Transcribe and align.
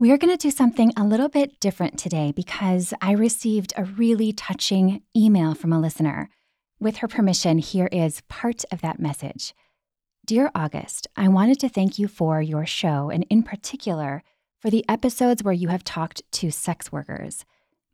We 0.00 0.12
are 0.12 0.16
going 0.16 0.32
to 0.32 0.40
do 0.40 0.52
something 0.52 0.92
a 0.96 1.02
little 1.02 1.28
bit 1.28 1.58
different 1.58 1.98
today 1.98 2.30
because 2.30 2.94
I 3.02 3.10
received 3.10 3.72
a 3.76 3.82
really 3.82 4.32
touching 4.32 5.02
email 5.16 5.54
from 5.56 5.72
a 5.72 5.80
listener. 5.80 6.30
With 6.78 6.98
her 6.98 7.08
permission, 7.08 7.58
here 7.58 7.88
is 7.90 8.22
part 8.28 8.64
of 8.70 8.80
that 8.80 9.00
message. 9.00 9.54
Dear 10.24 10.52
August, 10.54 11.08
I 11.16 11.26
wanted 11.26 11.58
to 11.58 11.68
thank 11.68 11.98
you 11.98 12.06
for 12.06 12.40
your 12.40 12.64
show 12.64 13.10
and, 13.10 13.26
in 13.28 13.42
particular, 13.42 14.22
for 14.60 14.70
the 14.70 14.84
episodes 14.88 15.42
where 15.42 15.52
you 15.52 15.66
have 15.66 15.82
talked 15.82 16.22
to 16.30 16.52
sex 16.52 16.92
workers. 16.92 17.44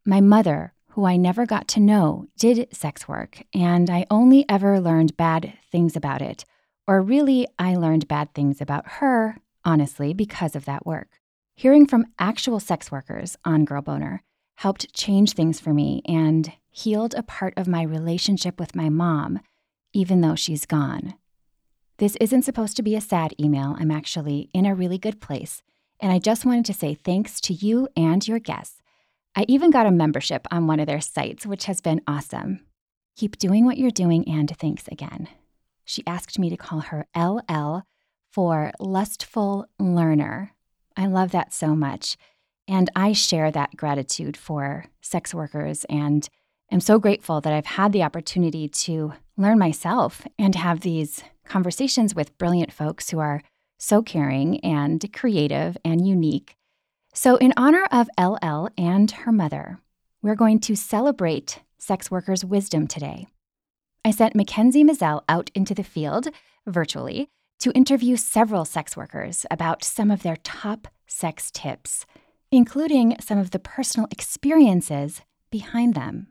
My 0.04 0.20
mother, 0.20 0.74
who 0.88 1.06
I 1.06 1.16
never 1.16 1.46
got 1.46 1.68
to 1.68 1.80
know, 1.80 2.26
did 2.36 2.68
sex 2.70 3.08
work, 3.08 3.44
and 3.54 3.88
I 3.88 4.04
only 4.10 4.44
ever 4.46 4.78
learned 4.78 5.16
bad 5.16 5.54
things 5.72 5.96
about 5.96 6.20
it. 6.20 6.44
Or 6.86 7.00
really, 7.00 7.46
I 7.58 7.76
learned 7.76 8.08
bad 8.08 8.34
things 8.34 8.60
about 8.60 8.86
her, 9.00 9.38
honestly, 9.64 10.12
because 10.12 10.54
of 10.54 10.66
that 10.66 10.84
work. 10.84 11.08
Hearing 11.56 11.86
from 11.86 12.06
actual 12.18 12.58
sex 12.58 12.90
workers 12.90 13.36
on 13.44 13.64
Girl 13.64 13.80
Boner 13.80 14.22
helped 14.56 14.92
change 14.92 15.32
things 15.32 15.60
for 15.60 15.72
me 15.72 16.02
and 16.04 16.52
healed 16.70 17.14
a 17.14 17.22
part 17.22 17.54
of 17.56 17.68
my 17.68 17.82
relationship 17.82 18.58
with 18.58 18.74
my 18.74 18.88
mom, 18.88 19.38
even 19.92 20.20
though 20.20 20.34
she's 20.34 20.66
gone. 20.66 21.14
This 21.98 22.16
isn't 22.20 22.42
supposed 22.42 22.76
to 22.76 22.82
be 22.82 22.96
a 22.96 23.00
sad 23.00 23.34
email. 23.40 23.76
I'm 23.78 23.92
actually 23.92 24.50
in 24.52 24.66
a 24.66 24.74
really 24.74 24.98
good 24.98 25.20
place. 25.20 25.62
And 26.00 26.10
I 26.10 26.18
just 26.18 26.44
wanted 26.44 26.64
to 26.66 26.74
say 26.74 26.92
thanks 26.94 27.40
to 27.42 27.54
you 27.54 27.88
and 27.96 28.26
your 28.26 28.40
guests. 28.40 28.82
I 29.36 29.44
even 29.46 29.70
got 29.70 29.86
a 29.86 29.92
membership 29.92 30.48
on 30.50 30.66
one 30.66 30.80
of 30.80 30.86
their 30.88 31.00
sites, 31.00 31.46
which 31.46 31.66
has 31.66 31.80
been 31.80 32.00
awesome. 32.08 32.66
Keep 33.16 33.38
doing 33.38 33.64
what 33.64 33.78
you're 33.78 33.92
doing 33.92 34.28
and 34.28 34.50
thanks 34.58 34.88
again. 34.88 35.28
She 35.84 36.02
asked 36.04 36.36
me 36.36 36.50
to 36.50 36.56
call 36.56 36.80
her 36.80 37.06
LL 37.16 37.82
for 38.32 38.72
Lustful 38.80 39.66
Learner 39.78 40.53
I 40.96 41.06
love 41.06 41.32
that 41.32 41.52
so 41.52 41.74
much. 41.74 42.16
And 42.66 42.90
I 42.96 43.12
share 43.12 43.50
that 43.50 43.76
gratitude 43.76 44.36
for 44.36 44.86
sex 45.00 45.34
workers 45.34 45.84
and 45.90 46.28
am 46.70 46.80
so 46.80 46.98
grateful 46.98 47.40
that 47.40 47.52
I've 47.52 47.66
had 47.66 47.92
the 47.92 48.02
opportunity 48.02 48.68
to 48.68 49.12
learn 49.36 49.58
myself 49.58 50.26
and 50.38 50.54
have 50.54 50.80
these 50.80 51.22
conversations 51.44 52.14
with 52.14 52.36
brilliant 52.38 52.72
folks 52.72 53.10
who 53.10 53.18
are 53.18 53.42
so 53.78 54.02
caring 54.02 54.60
and 54.60 55.12
creative 55.12 55.76
and 55.84 56.06
unique. 56.06 56.56
So, 57.12 57.36
in 57.36 57.52
honor 57.56 57.86
of 57.92 58.08
LL 58.18 58.68
and 58.78 59.10
her 59.10 59.32
mother, 59.32 59.78
we're 60.22 60.34
going 60.34 60.58
to 60.60 60.74
celebrate 60.74 61.60
sex 61.78 62.10
workers' 62.10 62.44
wisdom 62.44 62.86
today. 62.86 63.26
I 64.04 64.10
sent 64.10 64.34
Makenzie 64.34 64.84
Mizelle 64.84 65.22
out 65.28 65.50
into 65.54 65.74
the 65.74 65.84
field 65.84 66.28
virtually 66.66 67.28
to 67.60 67.72
interview 67.72 68.16
several 68.16 68.64
sex 68.64 68.96
workers 68.96 69.46
about 69.50 69.84
some 69.84 70.10
of 70.10 70.22
their 70.22 70.36
top 70.36 70.88
sex 71.06 71.50
tips, 71.50 72.06
including 72.50 73.16
some 73.20 73.38
of 73.38 73.50
the 73.50 73.58
personal 73.58 74.08
experiences 74.10 75.22
behind 75.50 75.94
them. 75.94 76.28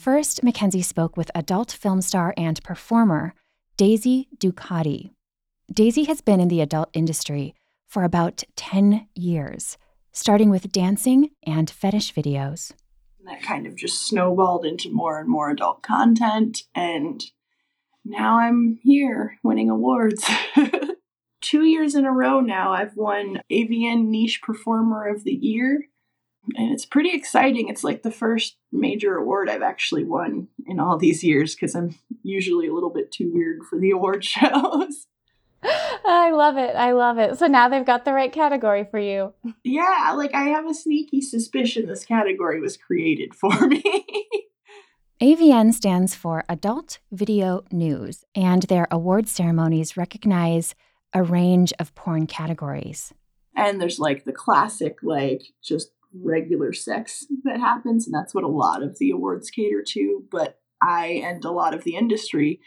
First, 0.00 0.42
Makenzie 0.42 0.84
spoke 0.84 1.16
with 1.16 1.30
adult 1.34 1.70
film 1.70 2.00
star 2.00 2.32
and 2.36 2.62
performer 2.62 3.34
Daisy 3.76 4.28
Ducati. 4.38 5.10
Daisy 5.72 6.04
has 6.04 6.20
been 6.20 6.40
in 6.40 6.48
the 6.48 6.62
adult 6.62 6.88
industry 6.94 7.54
for 7.86 8.02
about 8.04 8.42
10 8.56 9.08
years 9.14 9.76
starting 10.12 10.50
with 10.50 10.72
dancing 10.72 11.30
and 11.44 11.70
fetish 11.70 12.14
videos. 12.14 12.72
That 13.24 13.42
kind 13.42 13.66
of 13.66 13.76
just 13.76 14.06
snowballed 14.06 14.64
into 14.64 14.90
more 14.90 15.20
and 15.20 15.28
more 15.28 15.50
adult 15.50 15.82
content, 15.82 16.62
and 16.74 17.22
now 18.04 18.38
I'm 18.38 18.78
here 18.82 19.38
winning 19.42 19.70
awards. 19.70 20.28
Two 21.40 21.64
years 21.64 21.94
in 21.94 22.04
a 22.04 22.12
row 22.12 22.40
now, 22.40 22.72
I've 22.72 22.96
won 22.96 23.40
AVN 23.50 24.06
Niche 24.06 24.42
Performer 24.42 25.08
of 25.08 25.24
the 25.24 25.32
Year, 25.32 25.86
and 26.56 26.72
it's 26.72 26.86
pretty 26.86 27.10
exciting. 27.12 27.68
It's 27.68 27.84
like 27.84 28.02
the 28.02 28.10
first 28.10 28.56
major 28.72 29.16
award 29.16 29.48
I've 29.48 29.62
actually 29.62 30.04
won 30.04 30.48
in 30.66 30.80
all 30.80 30.98
these 30.98 31.22
years 31.22 31.54
because 31.54 31.74
I'm 31.74 31.94
usually 32.22 32.66
a 32.66 32.74
little 32.74 32.90
bit 32.90 33.12
too 33.12 33.30
weird 33.32 33.60
for 33.68 33.78
the 33.78 33.90
award 33.90 34.24
shows. 34.24 35.06
I 35.62 36.30
love 36.32 36.56
it. 36.56 36.74
I 36.74 36.92
love 36.92 37.18
it. 37.18 37.38
So 37.38 37.46
now 37.46 37.68
they've 37.68 37.84
got 37.84 38.04
the 38.04 38.12
right 38.12 38.32
category 38.32 38.86
for 38.90 38.98
you. 38.98 39.34
Yeah, 39.62 40.14
like 40.16 40.34
I 40.34 40.44
have 40.44 40.66
a 40.66 40.74
sneaky 40.74 41.20
suspicion 41.20 41.86
this 41.86 42.04
category 42.04 42.60
was 42.60 42.76
created 42.76 43.34
for 43.34 43.50
me. 43.68 44.06
AVN 45.20 45.74
stands 45.74 46.14
for 46.14 46.44
Adult 46.48 46.98
Video 47.12 47.62
News, 47.70 48.24
and 48.34 48.62
their 48.62 48.88
award 48.90 49.28
ceremonies 49.28 49.96
recognize 49.96 50.74
a 51.12 51.22
range 51.22 51.74
of 51.78 51.94
porn 51.94 52.26
categories. 52.26 53.12
And 53.54 53.80
there's 53.80 53.98
like 53.98 54.24
the 54.24 54.32
classic, 54.32 54.98
like 55.02 55.42
just 55.62 55.90
regular 56.14 56.72
sex 56.72 57.26
that 57.44 57.60
happens, 57.60 58.06
and 58.06 58.14
that's 58.14 58.34
what 58.34 58.44
a 58.44 58.48
lot 58.48 58.82
of 58.82 58.98
the 58.98 59.10
awards 59.10 59.50
cater 59.50 59.84
to. 59.88 60.24
But 60.30 60.58
I 60.80 61.22
and 61.22 61.44
a 61.44 61.50
lot 61.50 61.74
of 61.74 61.84
the 61.84 61.96
industry 61.96 62.60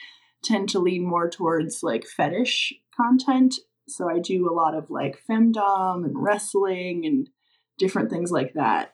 tend 0.43 0.69
to 0.69 0.79
lean 0.79 1.07
more 1.07 1.29
towards 1.29 1.81
like 1.81 2.05
fetish 2.05 2.73
content. 2.95 3.55
So 3.87 4.09
I 4.09 4.19
do 4.19 4.49
a 4.49 4.53
lot 4.53 4.75
of 4.75 4.89
like 4.89 5.19
femdom 5.29 6.05
and 6.05 6.13
wrestling 6.15 7.05
and 7.05 7.29
different 7.77 8.09
things 8.09 8.31
like 8.31 8.53
that. 8.53 8.93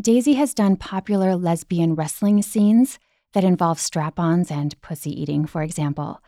Daisy 0.00 0.34
has 0.34 0.54
done 0.54 0.76
popular 0.76 1.36
lesbian 1.36 1.94
wrestling 1.94 2.42
scenes 2.42 2.98
that 3.32 3.44
involve 3.44 3.78
strap 3.78 4.18
ons 4.18 4.50
and 4.50 4.80
pussy 4.80 5.10
eating, 5.10 5.46
for 5.46 5.62
example. 5.62 6.20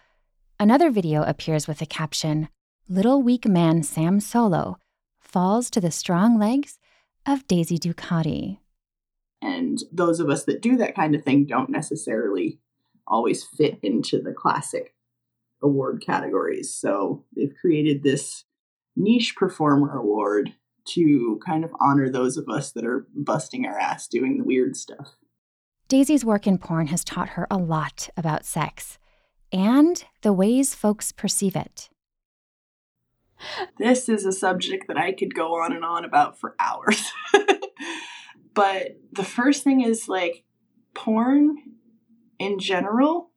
Another 0.58 0.90
video 0.90 1.22
appears 1.22 1.66
with 1.66 1.78
the 1.78 1.86
caption 1.86 2.48
Little 2.88 3.20
weak 3.20 3.46
man 3.46 3.82
Sam 3.82 4.20
Solo 4.20 4.78
falls 5.18 5.70
to 5.70 5.80
the 5.80 5.90
strong 5.90 6.38
legs 6.38 6.78
of 7.26 7.46
Daisy 7.48 7.78
Ducati. 7.78 8.58
And 9.42 9.78
those 9.92 10.20
of 10.20 10.30
us 10.30 10.44
that 10.44 10.62
do 10.62 10.76
that 10.76 10.94
kind 10.94 11.14
of 11.14 11.24
thing 11.24 11.46
don't 11.46 11.68
necessarily 11.68 12.60
always 13.06 13.44
fit 13.44 13.78
into 13.82 14.22
the 14.22 14.32
classic 14.32 14.94
award 15.66 16.02
categories. 16.04 16.74
So 16.74 17.24
they've 17.36 17.54
created 17.60 18.02
this 18.02 18.44
niche 18.96 19.36
performer 19.36 19.96
award 19.96 20.54
to 20.86 21.40
kind 21.44 21.64
of 21.64 21.70
honor 21.80 22.08
those 22.08 22.36
of 22.36 22.48
us 22.48 22.72
that 22.72 22.84
are 22.84 23.06
busting 23.14 23.66
our 23.66 23.78
ass 23.78 24.08
doing 24.08 24.38
the 24.38 24.44
weird 24.44 24.76
stuff. 24.76 25.16
Daisy's 25.88 26.24
work 26.24 26.46
in 26.46 26.58
porn 26.58 26.88
has 26.88 27.04
taught 27.04 27.30
her 27.30 27.46
a 27.50 27.58
lot 27.58 28.08
about 28.16 28.44
sex 28.44 28.98
and 29.52 30.04
the 30.22 30.32
ways 30.32 30.74
folks 30.74 31.12
perceive 31.12 31.54
it. 31.54 31.88
This 33.78 34.08
is 34.08 34.24
a 34.24 34.32
subject 34.32 34.88
that 34.88 34.96
I 34.96 35.12
could 35.12 35.34
go 35.34 35.60
on 35.60 35.72
and 35.72 35.84
on 35.84 36.04
about 36.04 36.40
for 36.40 36.56
hours. 36.58 37.12
but 38.54 38.96
the 39.12 39.24
first 39.24 39.62
thing 39.62 39.82
is 39.82 40.08
like 40.08 40.44
porn 40.94 41.56
in 42.38 42.58
general 42.58 43.30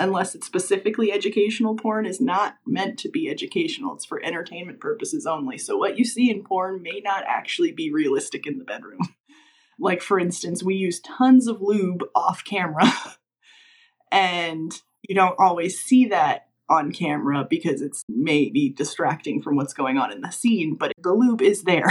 unless 0.00 0.34
it's 0.34 0.46
specifically 0.46 1.12
educational 1.12 1.76
porn, 1.76 2.06
is 2.06 2.20
not 2.20 2.56
meant 2.66 2.98
to 2.98 3.10
be 3.10 3.28
educational. 3.28 3.94
It's 3.94 4.06
for 4.06 4.24
entertainment 4.24 4.80
purposes 4.80 5.26
only. 5.26 5.58
So 5.58 5.76
what 5.76 5.98
you 5.98 6.04
see 6.04 6.30
in 6.30 6.42
porn 6.42 6.82
may 6.82 7.00
not 7.04 7.22
actually 7.28 7.70
be 7.70 7.92
realistic 7.92 8.46
in 8.46 8.58
the 8.58 8.64
bedroom. 8.64 9.00
like, 9.78 10.00
for 10.00 10.18
instance, 10.18 10.62
we 10.62 10.74
use 10.74 11.00
tons 11.00 11.46
of 11.46 11.60
lube 11.60 12.02
off 12.14 12.42
camera, 12.44 12.90
and 14.10 14.72
you 15.06 15.14
don't 15.14 15.38
always 15.38 15.78
see 15.78 16.06
that 16.06 16.46
on 16.68 16.92
camera 16.92 17.46
because 17.48 17.82
it's 17.82 18.02
maybe 18.08 18.70
distracting 18.70 19.42
from 19.42 19.56
what's 19.56 19.74
going 19.74 19.98
on 19.98 20.12
in 20.12 20.22
the 20.22 20.30
scene, 20.30 20.76
but 20.76 20.92
the 21.02 21.12
lube 21.12 21.42
is 21.42 21.64
there. 21.64 21.86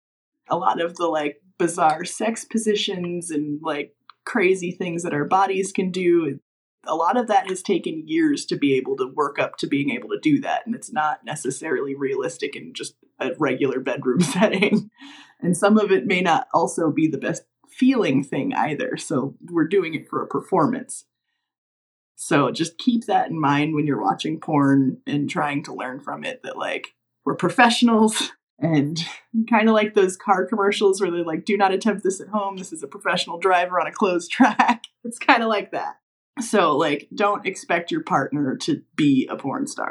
a 0.48 0.56
lot 0.56 0.80
of 0.80 0.96
the 0.96 1.06
like 1.06 1.40
bizarre 1.58 2.04
sex 2.04 2.44
positions 2.44 3.30
and 3.30 3.60
like 3.62 3.94
crazy 4.24 4.72
things 4.72 5.02
that 5.02 5.12
our 5.12 5.26
bodies 5.26 5.70
can 5.70 5.90
do 5.90 6.38
a 6.86 6.94
lot 6.94 7.16
of 7.16 7.28
that 7.28 7.48
has 7.48 7.62
taken 7.62 8.06
years 8.06 8.44
to 8.46 8.56
be 8.56 8.74
able 8.74 8.96
to 8.96 9.06
work 9.06 9.38
up 9.38 9.56
to 9.58 9.66
being 9.66 9.90
able 9.90 10.08
to 10.08 10.18
do 10.20 10.40
that 10.40 10.66
and 10.66 10.74
it's 10.74 10.92
not 10.92 11.24
necessarily 11.24 11.94
realistic 11.94 12.56
in 12.56 12.72
just 12.74 12.94
a 13.20 13.30
regular 13.38 13.80
bedroom 13.80 14.20
setting. 14.20 14.90
And 15.40 15.56
some 15.56 15.78
of 15.78 15.90
it 15.90 16.06
may 16.06 16.20
not 16.20 16.48
also 16.52 16.90
be 16.90 17.08
the 17.08 17.18
best 17.18 17.44
feeling 17.68 18.22
thing 18.22 18.52
either 18.52 18.96
so 18.98 19.34
we're 19.50 19.66
doing 19.66 19.94
it 19.94 20.08
for 20.08 20.22
a 20.22 20.26
performance. 20.26 21.06
So 22.16 22.50
just 22.50 22.78
keep 22.78 23.06
that 23.06 23.30
in 23.30 23.40
mind 23.40 23.74
when 23.74 23.86
you're 23.86 24.02
watching 24.02 24.38
porn 24.38 24.98
and 25.06 25.28
trying 25.28 25.64
to 25.64 25.74
learn 25.74 26.00
from 26.00 26.24
it 26.24 26.42
that 26.42 26.58
like 26.58 26.88
we're 27.24 27.34
professionals 27.34 28.30
and 28.58 28.98
kind 29.48 29.68
of 29.68 29.74
like 29.74 29.94
those 29.94 30.16
car 30.16 30.46
commercials 30.46 31.00
where 31.00 31.10
they're 31.10 31.24
like 31.24 31.44
do 31.44 31.56
not 31.56 31.72
attempt 31.72 32.02
this 32.02 32.20
at 32.20 32.28
home. 32.28 32.56
This 32.56 32.72
is 32.72 32.82
a 32.82 32.88
professional 32.88 33.38
driver 33.38 33.80
on 33.80 33.86
a 33.86 33.92
closed 33.92 34.30
track. 34.32 34.84
It's 35.04 35.18
kind 35.18 35.42
of 35.42 35.48
like 35.48 35.72
that 35.72 35.96
so 36.40 36.76
like 36.76 37.08
don't 37.14 37.46
expect 37.46 37.90
your 37.90 38.02
partner 38.02 38.56
to 38.56 38.82
be 38.96 39.28
a 39.30 39.36
porn 39.36 39.66
star 39.66 39.90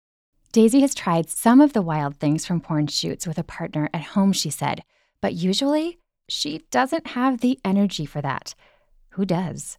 daisy 0.52 0.80
has 0.80 0.94
tried 0.94 1.28
some 1.30 1.60
of 1.60 1.72
the 1.72 1.82
wild 1.82 2.16
things 2.16 2.44
from 2.44 2.60
porn 2.60 2.86
shoots 2.86 3.26
with 3.26 3.38
a 3.38 3.44
partner 3.44 3.88
at 3.94 4.02
home 4.02 4.32
she 4.32 4.50
said 4.50 4.82
but 5.20 5.34
usually 5.34 5.98
she 6.28 6.64
doesn't 6.70 7.08
have 7.08 7.40
the 7.40 7.58
energy 7.64 8.04
for 8.04 8.20
that 8.20 8.54
who 9.10 9.24
does 9.24 9.78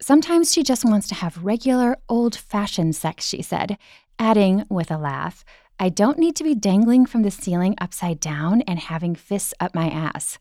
sometimes 0.00 0.52
she 0.52 0.62
just 0.62 0.84
wants 0.84 1.06
to 1.08 1.14
have 1.14 1.44
regular 1.44 1.96
old 2.08 2.34
fashioned 2.34 2.96
sex 2.96 3.24
she 3.24 3.42
said 3.42 3.76
adding 4.18 4.64
with 4.70 4.90
a 4.90 4.98
laugh 4.98 5.44
I 5.82 5.88
don't 5.88 6.18
need 6.18 6.36
to 6.36 6.44
be 6.44 6.54
dangling 6.54 7.06
from 7.06 7.22
the 7.22 7.30
ceiling 7.32 7.74
upside 7.80 8.20
down 8.20 8.60
and 8.62 8.78
having 8.78 9.16
fists 9.16 9.52
up 9.58 9.74
my 9.74 9.88
ass. 9.88 10.38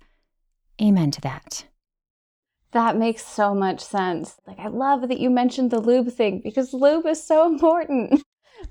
Amen 0.79 1.09
to 1.09 1.21
that. 1.21 1.65
That 2.71 2.97
makes 2.97 3.25
so 3.25 3.53
much 3.53 3.81
sense. 3.81 4.38
Like, 4.47 4.59
I 4.59 4.68
love 4.68 5.07
that 5.09 5.19
you 5.19 5.29
mentioned 5.29 5.71
the 5.71 5.79
lube 5.79 6.12
thing 6.12 6.41
because 6.44 6.73
lube 6.73 7.06
is 7.06 7.23
so 7.23 7.45
important, 7.51 8.23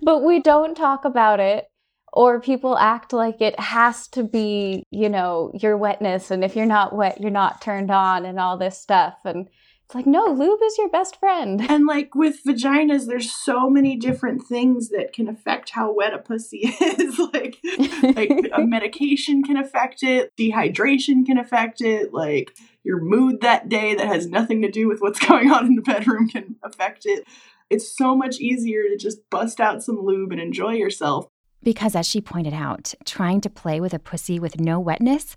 but 0.02 0.22
we 0.22 0.40
don't 0.40 0.74
talk 0.74 1.04
about 1.04 1.40
it. 1.40 1.66
Or 2.12 2.40
people 2.40 2.76
act 2.76 3.12
like 3.12 3.40
it 3.40 3.58
has 3.60 4.08
to 4.08 4.24
be, 4.24 4.82
you 4.90 5.08
know, 5.08 5.52
your 5.54 5.76
wetness. 5.76 6.32
And 6.32 6.42
if 6.42 6.56
you're 6.56 6.66
not 6.66 6.92
wet, 6.92 7.20
you're 7.20 7.30
not 7.30 7.60
turned 7.62 7.92
on 7.92 8.26
and 8.26 8.40
all 8.40 8.58
this 8.58 8.76
stuff. 8.76 9.14
And 9.24 9.48
it's 9.90 9.94
like, 9.96 10.06
no, 10.06 10.26
lube 10.26 10.60
is 10.62 10.78
your 10.78 10.88
best 10.88 11.18
friend. 11.18 11.60
And 11.68 11.84
like 11.84 12.14
with 12.14 12.44
vaginas, 12.44 13.06
there's 13.06 13.32
so 13.32 13.68
many 13.68 13.96
different 13.96 14.46
things 14.46 14.90
that 14.90 15.12
can 15.12 15.26
affect 15.26 15.70
how 15.70 15.92
wet 15.92 16.14
a 16.14 16.18
pussy 16.18 16.58
is. 16.80 17.18
like, 17.32 17.58
like 18.02 18.52
a 18.52 18.60
medication 18.64 19.42
can 19.42 19.56
affect 19.56 20.04
it, 20.04 20.30
dehydration 20.36 21.26
can 21.26 21.38
affect 21.38 21.80
it, 21.80 22.14
like 22.14 22.56
your 22.84 23.00
mood 23.00 23.40
that 23.40 23.68
day 23.68 23.96
that 23.96 24.06
has 24.06 24.28
nothing 24.28 24.62
to 24.62 24.70
do 24.70 24.86
with 24.86 25.00
what's 25.00 25.18
going 25.26 25.50
on 25.50 25.66
in 25.66 25.74
the 25.74 25.82
bedroom 25.82 26.28
can 26.28 26.54
affect 26.62 27.04
it. 27.04 27.26
It's 27.68 27.96
so 27.96 28.14
much 28.14 28.38
easier 28.38 28.84
to 28.84 28.96
just 28.96 29.28
bust 29.28 29.58
out 29.58 29.82
some 29.82 29.98
lube 29.98 30.30
and 30.30 30.40
enjoy 30.40 30.74
yourself. 30.74 31.26
Because, 31.64 31.96
as 31.96 32.06
she 32.06 32.20
pointed 32.20 32.54
out, 32.54 32.94
trying 33.04 33.40
to 33.40 33.50
play 33.50 33.80
with 33.80 33.92
a 33.92 33.98
pussy 33.98 34.38
with 34.38 34.60
no 34.60 34.78
wetness 34.78 35.34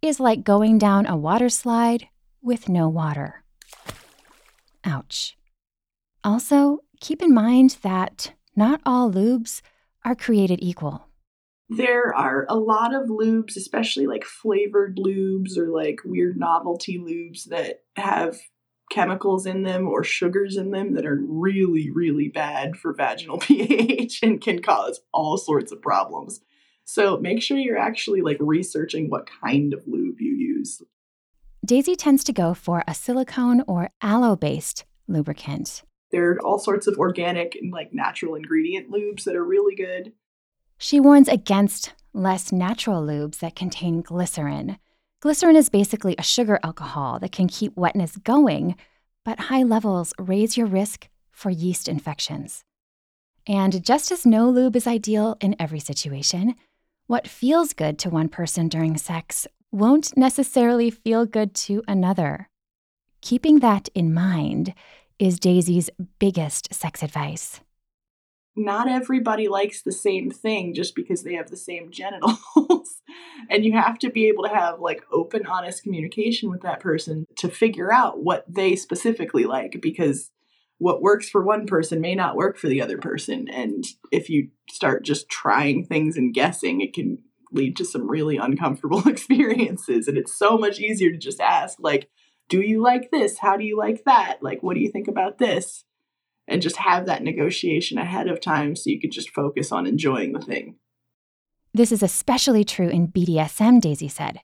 is 0.00 0.20
like 0.20 0.44
going 0.44 0.78
down 0.78 1.06
a 1.06 1.16
water 1.16 1.48
slide 1.48 2.06
with 2.40 2.68
no 2.68 2.88
water. 2.88 3.42
Ouch. 4.86 5.36
Also, 6.22 6.78
keep 7.00 7.20
in 7.20 7.34
mind 7.34 7.78
that 7.82 8.32
not 8.54 8.80
all 8.86 9.10
lubes 9.10 9.60
are 10.04 10.14
created 10.14 10.60
equal. 10.62 11.08
There 11.68 12.14
are 12.14 12.46
a 12.48 12.54
lot 12.54 12.94
of 12.94 13.08
lubes, 13.08 13.56
especially 13.56 14.06
like 14.06 14.24
flavored 14.24 14.98
lubes 14.98 15.58
or 15.58 15.68
like 15.68 15.98
weird 16.04 16.38
novelty 16.38 16.98
lubes 16.98 17.48
that 17.48 17.80
have 17.96 18.38
chemicals 18.90 19.46
in 19.46 19.64
them 19.64 19.88
or 19.88 20.04
sugars 20.04 20.56
in 20.56 20.70
them 20.70 20.94
that 20.94 21.04
are 21.04 21.20
really, 21.28 21.90
really 21.90 22.28
bad 22.28 22.76
for 22.76 22.94
vaginal 22.94 23.38
pH 23.40 24.20
and 24.22 24.40
can 24.40 24.62
cause 24.62 25.00
all 25.12 25.36
sorts 25.36 25.72
of 25.72 25.82
problems. 25.82 26.40
So 26.84 27.16
make 27.16 27.42
sure 27.42 27.58
you're 27.58 27.76
actually 27.76 28.20
like 28.20 28.36
researching 28.38 29.10
what 29.10 29.28
kind 29.42 29.74
of 29.74 29.82
lube 29.88 30.20
you 30.20 30.34
use. 30.34 30.82
Daisy 31.66 31.96
tends 31.96 32.22
to 32.22 32.32
go 32.32 32.54
for 32.54 32.84
a 32.86 32.94
silicone 32.94 33.64
or 33.66 33.90
aloe 34.00 34.36
based 34.36 34.84
lubricant. 35.08 35.82
There 36.12 36.30
are 36.30 36.40
all 36.46 36.60
sorts 36.60 36.86
of 36.86 36.96
organic 36.96 37.56
and 37.56 37.72
like 37.72 37.92
natural 37.92 38.36
ingredient 38.36 38.88
lubes 38.88 39.24
that 39.24 39.34
are 39.34 39.44
really 39.44 39.74
good. 39.74 40.12
She 40.78 41.00
warns 41.00 41.26
against 41.26 41.92
less 42.12 42.52
natural 42.52 43.04
lubes 43.04 43.40
that 43.40 43.56
contain 43.56 44.02
glycerin. 44.02 44.78
Glycerin 45.18 45.56
is 45.56 45.68
basically 45.68 46.14
a 46.16 46.22
sugar 46.22 46.60
alcohol 46.62 47.18
that 47.18 47.32
can 47.32 47.48
keep 47.48 47.76
wetness 47.76 48.16
going, 48.18 48.76
but 49.24 49.40
high 49.40 49.64
levels 49.64 50.12
raise 50.20 50.56
your 50.56 50.68
risk 50.68 51.08
for 51.32 51.50
yeast 51.50 51.88
infections. 51.88 52.62
And 53.44 53.84
just 53.84 54.12
as 54.12 54.24
no 54.24 54.48
lube 54.48 54.76
is 54.76 54.86
ideal 54.86 55.36
in 55.40 55.56
every 55.58 55.80
situation, 55.80 56.54
what 57.08 57.26
feels 57.26 57.72
good 57.72 57.98
to 58.00 58.10
one 58.10 58.28
person 58.28 58.68
during 58.68 58.96
sex 58.96 59.48
won't 59.72 60.16
necessarily 60.16 60.90
feel 60.90 61.26
good 61.26 61.54
to 61.54 61.82
another. 61.88 62.48
Keeping 63.20 63.60
that 63.60 63.88
in 63.94 64.14
mind 64.14 64.74
is 65.18 65.40
Daisy's 65.40 65.90
biggest 66.18 66.72
sex 66.72 67.02
advice. 67.02 67.60
Not 68.58 68.88
everybody 68.88 69.48
likes 69.48 69.82
the 69.82 69.92
same 69.92 70.30
thing 70.30 70.72
just 70.72 70.94
because 70.94 71.22
they 71.22 71.34
have 71.34 71.50
the 71.50 71.58
same 71.58 71.90
genitals. 71.90 72.38
and 73.50 73.64
you 73.64 73.72
have 73.72 73.98
to 73.98 74.10
be 74.10 74.28
able 74.28 74.44
to 74.44 74.54
have 74.54 74.80
like 74.80 75.04
open, 75.12 75.44
honest 75.46 75.82
communication 75.82 76.50
with 76.50 76.62
that 76.62 76.80
person 76.80 77.26
to 77.36 77.48
figure 77.48 77.92
out 77.92 78.22
what 78.22 78.46
they 78.48 78.74
specifically 78.74 79.44
like 79.44 79.78
because 79.82 80.30
what 80.78 81.02
works 81.02 81.28
for 81.28 81.42
one 81.42 81.66
person 81.66 82.00
may 82.00 82.14
not 82.14 82.36
work 82.36 82.58
for 82.58 82.68
the 82.68 82.80
other 82.80 82.98
person. 82.98 83.48
And 83.48 83.84
if 84.10 84.30
you 84.30 84.48
start 84.70 85.04
just 85.04 85.28
trying 85.28 85.84
things 85.84 86.16
and 86.16 86.34
guessing, 86.34 86.80
it 86.80 86.94
can 86.94 87.18
lead 87.52 87.76
to 87.76 87.84
some 87.84 88.08
really 88.08 88.36
uncomfortable 88.36 89.06
experiences. 89.08 90.08
And 90.08 90.16
it's 90.16 90.36
so 90.36 90.56
much 90.56 90.78
easier 90.78 91.10
to 91.10 91.18
just 91.18 91.40
ask, 91.40 91.78
like, 91.80 92.08
do 92.48 92.60
you 92.60 92.80
like 92.80 93.10
this? 93.10 93.38
How 93.38 93.56
do 93.56 93.64
you 93.64 93.76
like 93.76 94.04
that? 94.04 94.38
Like, 94.40 94.62
what 94.62 94.74
do 94.74 94.80
you 94.80 94.90
think 94.90 95.08
about 95.08 95.38
this? 95.38 95.84
And 96.48 96.62
just 96.62 96.76
have 96.76 97.06
that 97.06 97.24
negotiation 97.24 97.98
ahead 97.98 98.28
of 98.28 98.40
time 98.40 98.76
so 98.76 98.90
you 98.90 99.00
could 99.00 99.10
just 99.10 99.30
focus 99.30 99.72
on 99.72 99.86
enjoying 99.86 100.32
the 100.32 100.40
thing. 100.40 100.76
This 101.74 101.92
is 101.92 102.02
especially 102.02 102.64
true 102.64 102.88
in 102.88 103.08
BDSM, 103.08 103.80
Daisy 103.80 104.08
said, 104.08 104.40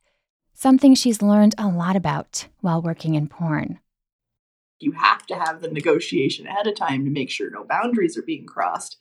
something 0.53 0.95
she's 0.95 1.23
learned 1.23 1.55
a 1.57 1.69
lot 1.69 1.97
about 1.97 2.49
while 2.61 2.83
working 2.83 3.15
in 3.15 3.29
porn. 3.29 3.79
You 4.81 4.93
have 4.93 5.25
to 5.27 5.37
have 5.37 5.61
the 5.61 5.71
negotiation 5.71 6.47
ahead 6.47 6.67
of 6.67 6.75
time 6.75 7.05
to 7.05 7.11
make 7.11 7.31
sure 7.31 7.51
no 7.51 7.65
boundaries 7.65 8.19
are 8.19 8.23
being 8.23 8.47
crossed 8.47 8.97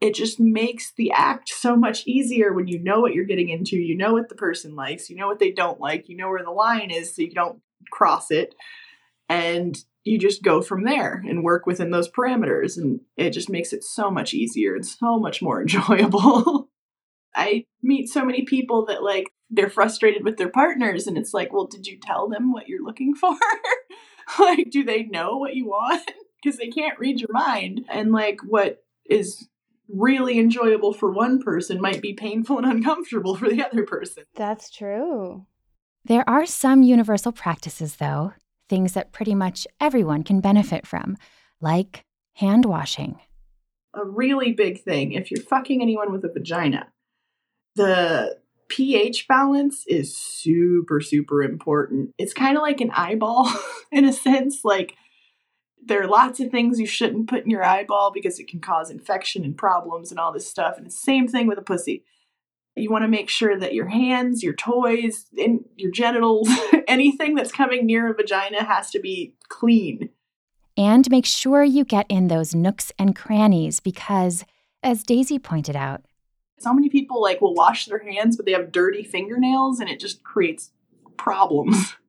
it 0.00 0.14
just 0.14 0.40
makes 0.40 0.92
the 0.96 1.12
act 1.12 1.50
so 1.50 1.76
much 1.76 2.06
easier 2.06 2.52
when 2.52 2.68
you 2.68 2.82
know 2.82 3.00
what 3.00 3.12
you're 3.12 3.24
getting 3.24 3.50
into, 3.50 3.76
you 3.76 3.96
know 3.96 4.14
what 4.14 4.28
the 4.28 4.34
person 4.34 4.74
likes, 4.74 5.10
you 5.10 5.16
know 5.16 5.26
what 5.26 5.38
they 5.38 5.50
don't 5.50 5.80
like, 5.80 6.08
you 6.08 6.16
know 6.16 6.28
where 6.28 6.42
the 6.42 6.50
line 6.50 6.90
is 6.90 7.14
so 7.14 7.22
you 7.22 7.32
don't 7.32 7.60
cross 7.90 8.30
it. 8.30 8.54
And 9.28 9.78
you 10.04 10.18
just 10.18 10.42
go 10.42 10.62
from 10.62 10.84
there 10.84 11.22
and 11.28 11.44
work 11.44 11.66
within 11.66 11.90
those 11.90 12.10
parameters. 12.10 12.78
And 12.78 13.00
it 13.16 13.30
just 13.30 13.50
makes 13.50 13.72
it 13.72 13.84
so 13.84 14.10
much 14.10 14.32
easier 14.32 14.74
and 14.74 14.86
so 14.86 15.18
much 15.18 15.42
more 15.42 15.60
enjoyable. 15.62 16.70
I 17.36 17.66
meet 17.82 18.08
so 18.08 18.24
many 18.24 18.44
people 18.44 18.86
that 18.86 19.02
like 19.02 19.30
they're 19.50 19.70
frustrated 19.70 20.24
with 20.24 20.36
their 20.36 20.48
partners 20.48 21.06
and 21.06 21.18
it's 21.18 21.34
like, 21.34 21.52
well, 21.52 21.66
did 21.66 21.86
you 21.86 21.98
tell 22.00 22.28
them 22.28 22.52
what 22.52 22.68
you're 22.68 22.82
looking 22.84 23.14
for? 23.14 23.36
like, 24.38 24.70
do 24.70 24.82
they 24.82 25.02
know 25.02 25.36
what 25.36 25.54
you 25.54 25.66
want? 25.66 26.10
Because 26.42 26.56
they 26.56 26.68
can't 26.68 26.98
read 26.98 27.20
your 27.20 27.28
mind. 27.32 27.84
And 27.90 28.12
like 28.12 28.38
what 28.42 28.82
is 29.04 29.46
really 29.92 30.38
enjoyable 30.38 30.92
for 30.92 31.10
one 31.10 31.40
person 31.40 31.80
might 31.80 32.00
be 32.00 32.12
painful 32.12 32.58
and 32.58 32.66
uncomfortable 32.66 33.36
for 33.36 33.48
the 33.48 33.64
other 33.64 33.84
person. 33.84 34.24
That's 34.34 34.70
true. 34.70 35.46
There 36.04 36.28
are 36.28 36.46
some 36.46 36.82
universal 36.82 37.32
practices, 37.32 37.96
though, 37.96 38.32
things 38.68 38.94
that 38.94 39.12
pretty 39.12 39.34
much 39.34 39.66
everyone 39.80 40.22
can 40.22 40.40
benefit 40.40 40.86
from, 40.86 41.16
like 41.60 42.04
hand 42.34 42.64
washing. 42.64 43.20
A 43.94 44.04
really 44.04 44.52
big 44.52 44.82
thing 44.82 45.12
if 45.12 45.30
you're 45.30 45.42
fucking 45.42 45.82
anyone 45.82 46.12
with 46.12 46.24
a 46.24 46.32
vagina, 46.32 46.88
the 47.74 48.38
pH 48.68 49.26
balance 49.28 49.84
is 49.88 50.16
super, 50.16 51.00
super 51.00 51.42
important. 51.42 52.14
It's 52.16 52.32
kind 52.32 52.56
of 52.56 52.62
like 52.62 52.80
an 52.80 52.92
eyeball 52.92 53.50
in 53.92 54.04
a 54.04 54.12
sense. 54.12 54.64
Like, 54.64 54.94
there 55.84 56.02
are 56.02 56.06
lots 56.06 56.40
of 56.40 56.50
things 56.50 56.78
you 56.78 56.86
shouldn't 56.86 57.28
put 57.28 57.44
in 57.44 57.50
your 57.50 57.64
eyeball 57.64 58.10
because 58.12 58.38
it 58.38 58.48
can 58.48 58.60
cause 58.60 58.90
infection 58.90 59.44
and 59.44 59.56
problems 59.56 60.10
and 60.10 60.20
all 60.20 60.32
this 60.32 60.48
stuff. 60.48 60.76
And 60.76 60.86
the 60.86 60.90
same 60.90 61.26
thing 61.26 61.46
with 61.46 61.58
a 61.58 61.62
pussy. 61.62 62.04
You 62.76 62.90
want 62.90 63.02
to 63.02 63.08
make 63.08 63.28
sure 63.28 63.58
that 63.58 63.74
your 63.74 63.88
hands, 63.88 64.42
your 64.42 64.54
toys, 64.54 65.26
and 65.36 65.64
your 65.76 65.90
genitals, 65.90 66.48
anything 66.88 67.34
that's 67.34 67.52
coming 67.52 67.84
near 67.84 68.10
a 68.10 68.14
vagina 68.14 68.64
has 68.64 68.90
to 68.92 69.00
be 69.00 69.34
clean. 69.48 70.10
And 70.76 71.10
make 71.10 71.26
sure 71.26 71.64
you 71.64 71.84
get 71.84 72.06
in 72.08 72.28
those 72.28 72.54
nooks 72.54 72.92
and 72.98 73.16
crannies 73.16 73.80
because, 73.80 74.44
as 74.82 75.02
Daisy 75.02 75.38
pointed 75.38 75.76
out, 75.76 76.02
so 76.58 76.74
many 76.74 76.88
people 76.88 77.20
like 77.20 77.40
will 77.40 77.54
wash 77.54 77.86
their 77.86 77.98
hands, 77.98 78.36
but 78.36 78.46
they 78.46 78.52
have 78.52 78.70
dirty 78.70 79.02
fingernails 79.02 79.80
and 79.80 79.88
it 79.88 79.98
just 79.98 80.22
creates 80.22 80.70
problems. 81.16 81.94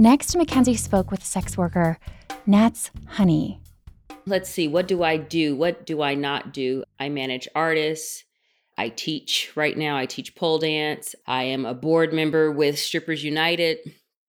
Next, 0.00 0.34
Makenzie 0.34 0.78
spoke 0.78 1.10
with 1.10 1.22
sex 1.22 1.58
worker 1.58 1.98
Nats 2.46 2.90
Honey. 3.06 3.60
Let's 4.24 4.48
see, 4.48 4.66
what 4.66 4.88
do 4.88 5.02
I 5.02 5.18
do? 5.18 5.54
What 5.54 5.84
do 5.84 6.00
I 6.00 6.14
not 6.14 6.54
do? 6.54 6.84
I 6.98 7.10
manage 7.10 7.46
artists. 7.54 8.24
I 8.78 8.88
teach 8.88 9.52
right 9.56 9.76
now. 9.76 9.98
I 9.98 10.06
teach 10.06 10.34
pole 10.34 10.58
dance. 10.58 11.14
I 11.26 11.42
am 11.42 11.66
a 11.66 11.74
board 11.74 12.14
member 12.14 12.50
with 12.50 12.78
Strippers 12.78 13.22
United. 13.22 13.76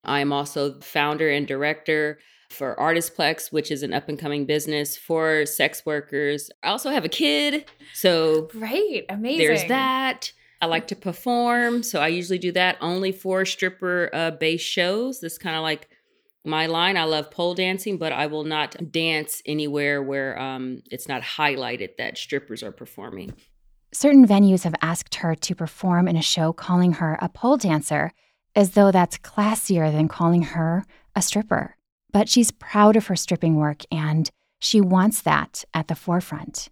I 0.04 0.20
am 0.20 0.34
also 0.34 0.78
founder 0.82 1.30
and 1.30 1.48
director 1.48 2.20
for 2.50 2.76
Artistplex, 2.76 3.54
which 3.54 3.72
is 3.72 3.82
an 3.82 3.94
up 3.94 4.10
and 4.10 4.20
coming 4.20 4.46
business 4.46 4.98
for 4.98 5.46
sex 5.46 5.86
workers. 5.86 6.52
I 6.64 6.68
also 6.68 6.90
have 6.90 7.06
a 7.06 7.10
kid. 7.10 7.64
So 7.94 8.50
Great. 8.52 9.06
Amazing. 9.08 9.48
there's 9.48 9.64
that. 9.70 10.34
I 10.62 10.68
like 10.68 10.88
to 10.88 10.96
perform. 10.96 11.84
So 11.84 12.00
I 12.00 12.08
usually 12.10 12.38
do 12.40 12.52
that 12.52 12.78
only 12.82 13.12
for 13.12 13.46
stripper 13.46 14.10
uh, 14.14 14.32
based 14.32 14.66
shows. 14.66 15.20
This 15.20 15.38
kind 15.38 15.56
of 15.56 15.64
like 15.64 15.90
my 16.46 16.68
line. 16.68 16.98
I 16.98 17.04
love 17.04 17.32
pole 17.32 17.54
dancing, 17.54 17.98
but 17.98 18.12
I 18.12 18.28
will 18.28 18.44
not 18.44 18.92
dance 18.92 19.42
anywhere 19.46 20.02
where 20.02 20.40
um, 20.40 20.82
it's 20.90 21.08
not 21.08 21.22
highlighted 21.22 21.98
that 21.98 22.18
strippers 22.18 22.64
are 22.64 22.72
performing. 22.72 23.34
Certain 23.92 24.26
venues 24.26 24.64
have 24.64 24.76
asked 24.82 25.16
her 25.16 25.36
to 25.36 25.56
perform 25.56 26.08
in 26.08 26.16
a 26.16 26.22
show 26.22 26.54
calling 26.54 26.94
her 26.94 27.18
a 27.22 27.30
pole 27.30 27.58
dancer, 27.58 28.12
as 28.56 28.72
though 28.72 28.92
that's 28.92 29.18
classier 29.18 29.92
than 29.92 30.08
calling 30.08 30.44
her 30.44 30.86
a 31.16 31.22
stripper. 31.22 31.76
But 32.12 32.30
she's 32.30 32.52
proud 32.52 32.96
of 32.96 33.08
her 33.08 33.16
stripping 33.16 33.56
work 33.56 33.84
and 33.92 34.30
she 34.60 34.80
wants 34.80 35.22
that 35.22 35.64
at 35.74 35.88
the 35.88 35.96
forefront. 35.96 36.70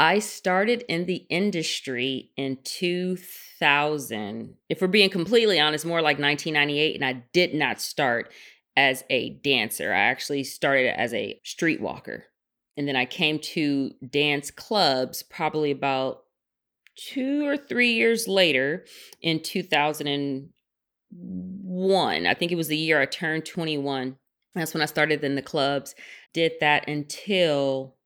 I 0.00 0.18
started 0.20 0.84
in 0.88 1.04
the 1.04 1.26
industry 1.28 2.30
in 2.34 2.56
2000. 2.64 4.54
If 4.70 4.80
we're 4.80 4.88
being 4.88 5.10
completely 5.10 5.60
honest, 5.60 5.84
more 5.84 6.00
like 6.00 6.18
1998, 6.18 6.94
and 6.94 7.04
I 7.04 7.24
did 7.34 7.52
not 7.52 7.82
start 7.82 8.32
as 8.74 9.04
a 9.10 9.34
dancer. 9.44 9.92
I 9.92 9.98
actually 9.98 10.44
started 10.44 10.98
as 10.98 11.12
a 11.12 11.38
streetwalker. 11.44 12.22
And 12.78 12.88
then 12.88 12.96
I 12.96 13.04
came 13.04 13.38
to 13.40 13.90
dance 14.08 14.50
clubs 14.50 15.22
probably 15.22 15.70
about 15.70 16.22
two 16.96 17.46
or 17.46 17.58
three 17.58 17.92
years 17.92 18.26
later 18.26 18.86
in 19.20 19.42
2001. 19.42 22.26
I 22.26 22.32
think 22.32 22.52
it 22.52 22.56
was 22.56 22.68
the 22.68 22.78
year 22.78 23.02
I 23.02 23.04
turned 23.04 23.44
21. 23.44 24.16
That's 24.54 24.72
when 24.72 24.82
I 24.82 24.86
started 24.86 25.22
in 25.22 25.34
the 25.34 25.42
clubs. 25.42 25.94
Did 26.32 26.52
that 26.60 26.88
until 26.88 27.96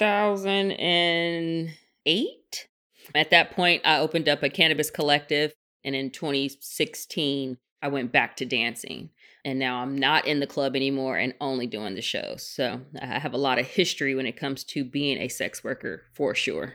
2008. 0.00 2.68
At 3.14 3.30
that 3.30 3.50
point, 3.50 3.82
I 3.84 3.98
opened 3.98 4.28
up 4.28 4.42
a 4.42 4.48
cannabis 4.48 4.90
collective. 4.90 5.52
And 5.84 5.94
in 5.94 6.10
2016, 6.10 7.58
I 7.82 7.88
went 7.88 8.12
back 8.12 8.36
to 8.36 8.46
dancing. 8.46 9.10
And 9.44 9.58
now 9.58 9.82
I'm 9.82 9.96
not 9.96 10.26
in 10.26 10.40
the 10.40 10.46
club 10.46 10.76
anymore 10.76 11.16
and 11.16 11.34
only 11.40 11.66
doing 11.66 11.94
the 11.94 12.02
shows. 12.02 12.46
So 12.46 12.82
I 13.00 13.18
have 13.18 13.34
a 13.34 13.38
lot 13.38 13.58
of 13.58 13.66
history 13.66 14.14
when 14.14 14.26
it 14.26 14.36
comes 14.36 14.64
to 14.64 14.84
being 14.84 15.16
a 15.18 15.28
sex 15.28 15.64
worker 15.64 16.02
for 16.14 16.34
sure. 16.34 16.74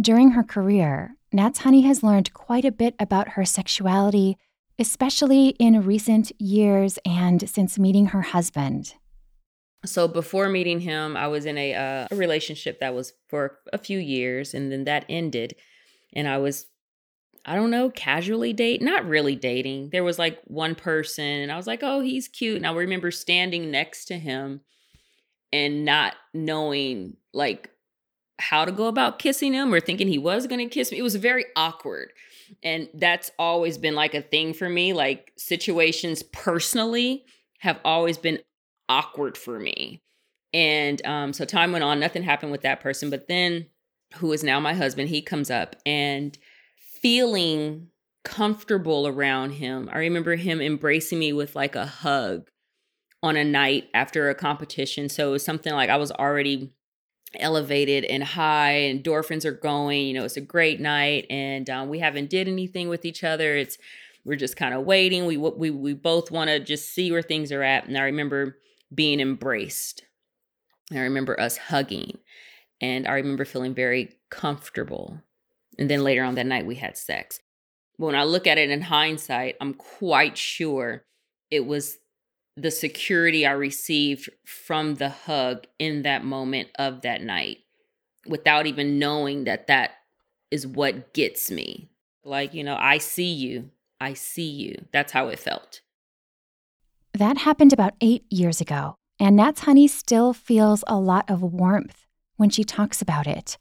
During 0.00 0.32
her 0.32 0.44
career, 0.44 1.16
Nat's 1.32 1.60
Honey 1.60 1.82
has 1.82 2.02
learned 2.02 2.34
quite 2.34 2.64
a 2.64 2.72
bit 2.72 2.96
about 3.00 3.30
her 3.30 3.44
sexuality, 3.44 4.36
especially 4.78 5.48
in 5.58 5.84
recent 5.84 6.30
years 6.40 6.98
and 7.04 7.48
since 7.48 7.78
meeting 7.78 8.06
her 8.06 8.22
husband. 8.22 8.94
So 9.86 10.08
before 10.08 10.48
meeting 10.48 10.80
him, 10.80 11.16
I 11.16 11.28
was 11.28 11.46
in 11.46 11.56
a, 11.56 11.74
uh, 11.74 12.06
a 12.10 12.16
relationship 12.16 12.80
that 12.80 12.94
was 12.94 13.12
for 13.28 13.58
a 13.72 13.78
few 13.78 13.98
years, 13.98 14.54
and 14.54 14.70
then 14.70 14.84
that 14.84 15.04
ended, 15.08 15.54
and 16.14 16.28
I 16.28 16.38
was, 16.38 16.66
I 17.44 17.54
don't 17.54 17.70
know, 17.70 17.90
casually 17.90 18.52
date, 18.52 18.82
not 18.82 19.06
really 19.06 19.36
dating. 19.36 19.90
There 19.90 20.04
was 20.04 20.18
like 20.18 20.40
one 20.44 20.74
person, 20.74 21.24
and 21.24 21.52
I 21.52 21.56
was 21.56 21.66
like, 21.66 21.82
oh, 21.82 22.00
he's 22.00 22.28
cute. 22.28 22.56
And 22.56 22.66
I 22.66 22.72
remember 22.72 23.10
standing 23.10 23.70
next 23.70 24.06
to 24.06 24.18
him, 24.18 24.60
and 25.52 25.84
not 25.84 26.14
knowing 26.34 27.16
like 27.32 27.70
how 28.38 28.64
to 28.64 28.72
go 28.72 28.86
about 28.86 29.18
kissing 29.18 29.54
him 29.54 29.72
or 29.72 29.80
thinking 29.80 30.08
he 30.08 30.18
was 30.18 30.46
going 30.46 30.58
to 30.58 30.72
kiss 30.72 30.92
me. 30.92 30.98
It 30.98 31.02
was 31.02 31.16
very 31.16 31.46
awkward. 31.56 32.10
And 32.62 32.88
that's 32.94 33.30
always 33.38 33.78
been 33.78 33.94
like 33.94 34.14
a 34.14 34.22
thing 34.22 34.52
for 34.52 34.68
me. 34.68 34.92
Like 34.92 35.32
situations 35.36 36.22
personally 36.22 37.24
have 37.60 37.80
always 37.84 38.18
been 38.18 38.40
awkward 38.88 39.36
for 39.36 39.58
me. 39.58 40.02
And 40.52 41.04
um, 41.06 41.32
so 41.32 41.44
time 41.44 41.72
went 41.72 41.84
on, 41.84 42.00
nothing 42.00 42.22
happened 42.22 42.52
with 42.52 42.62
that 42.62 42.80
person. 42.80 43.10
But 43.10 43.28
then, 43.28 43.66
who 44.14 44.32
is 44.32 44.44
now 44.44 44.60
my 44.60 44.74
husband, 44.74 45.08
he 45.08 45.20
comes 45.20 45.50
up 45.50 45.76
and 45.84 46.38
feeling 47.02 47.88
comfortable 48.24 49.06
around 49.06 49.52
him. 49.52 49.88
I 49.92 49.98
remember 49.98 50.36
him 50.36 50.60
embracing 50.60 51.18
me 51.18 51.32
with 51.32 51.54
like 51.54 51.74
a 51.74 51.86
hug 51.86 52.48
on 53.22 53.36
a 53.36 53.44
night 53.44 53.88
after 53.92 54.30
a 54.30 54.34
competition. 54.34 55.08
So 55.08 55.28
it 55.28 55.32
was 55.32 55.44
something 55.44 55.72
like 55.72 55.90
I 55.90 55.96
was 55.96 56.12
already 56.12 56.72
elevated 57.34 58.04
and 58.04 58.22
high 58.22 58.72
and 58.72 59.02
endorphins 59.02 59.44
are 59.44 59.52
going 59.52 60.06
you 60.06 60.14
know 60.14 60.24
it's 60.24 60.36
a 60.36 60.40
great 60.40 60.80
night 60.80 61.26
and 61.28 61.68
um, 61.68 61.88
we 61.88 61.98
haven't 61.98 62.30
did 62.30 62.48
anything 62.48 62.88
with 62.88 63.04
each 63.04 63.24
other 63.24 63.56
it's 63.56 63.76
we're 64.24 64.36
just 64.36 64.56
kind 64.56 64.72
of 64.72 64.84
waiting 64.84 65.26
we 65.26 65.36
we, 65.36 65.70
we 65.70 65.92
both 65.92 66.30
want 66.30 66.48
to 66.48 66.58
just 66.60 66.94
see 66.94 67.10
where 67.10 67.22
things 67.22 67.52
are 67.52 67.62
at 67.62 67.86
and 67.86 67.98
i 67.98 68.02
remember 68.02 68.56
being 68.94 69.20
embraced 69.20 70.02
i 70.92 70.98
remember 70.98 71.38
us 71.40 71.56
hugging 71.56 72.18
and 72.80 73.06
i 73.06 73.14
remember 73.14 73.44
feeling 73.44 73.74
very 73.74 74.16
comfortable 74.30 75.20
and 75.78 75.90
then 75.90 76.04
later 76.04 76.22
on 76.22 76.34
that 76.34 76.46
night 76.46 76.66
we 76.66 76.76
had 76.76 76.96
sex 76.96 77.40
but 77.98 78.06
when 78.06 78.14
i 78.14 78.24
look 78.24 78.46
at 78.46 78.58
it 78.58 78.70
in 78.70 78.82
hindsight 78.82 79.56
i'm 79.60 79.74
quite 79.74 80.36
sure 80.36 81.04
it 81.50 81.66
was 81.66 81.98
the 82.56 82.70
security 82.70 83.46
I 83.46 83.52
received 83.52 84.30
from 84.44 84.94
the 84.94 85.10
hug 85.10 85.66
in 85.78 86.02
that 86.02 86.24
moment 86.24 86.70
of 86.78 87.02
that 87.02 87.22
night 87.22 87.58
without 88.26 88.66
even 88.66 88.98
knowing 88.98 89.44
that 89.44 89.66
that 89.66 89.92
is 90.50 90.66
what 90.66 91.12
gets 91.12 91.50
me. 91.50 91.90
Like, 92.24 92.54
you 92.54 92.64
know, 92.64 92.76
I 92.78 92.98
see 92.98 93.32
you. 93.32 93.70
I 94.00 94.14
see 94.14 94.48
you. 94.48 94.86
That's 94.92 95.12
how 95.12 95.28
it 95.28 95.38
felt. 95.38 95.82
That 97.16 97.38
happened 97.38 97.72
about 97.72 97.94
eight 98.02 98.26
years 98.28 98.60
ago, 98.60 98.96
and 99.18 99.36
Nat's 99.36 99.60
Honey 99.60 99.88
still 99.88 100.34
feels 100.34 100.84
a 100.86 100.98
lot 100.98 101.24
of 101.30 101.40
warmth 101.40 102.04
when 102.36 102.50
she 102.50 102.62
talks 102.62 103.00
about 103.00 103.26
it. 103.26 103.56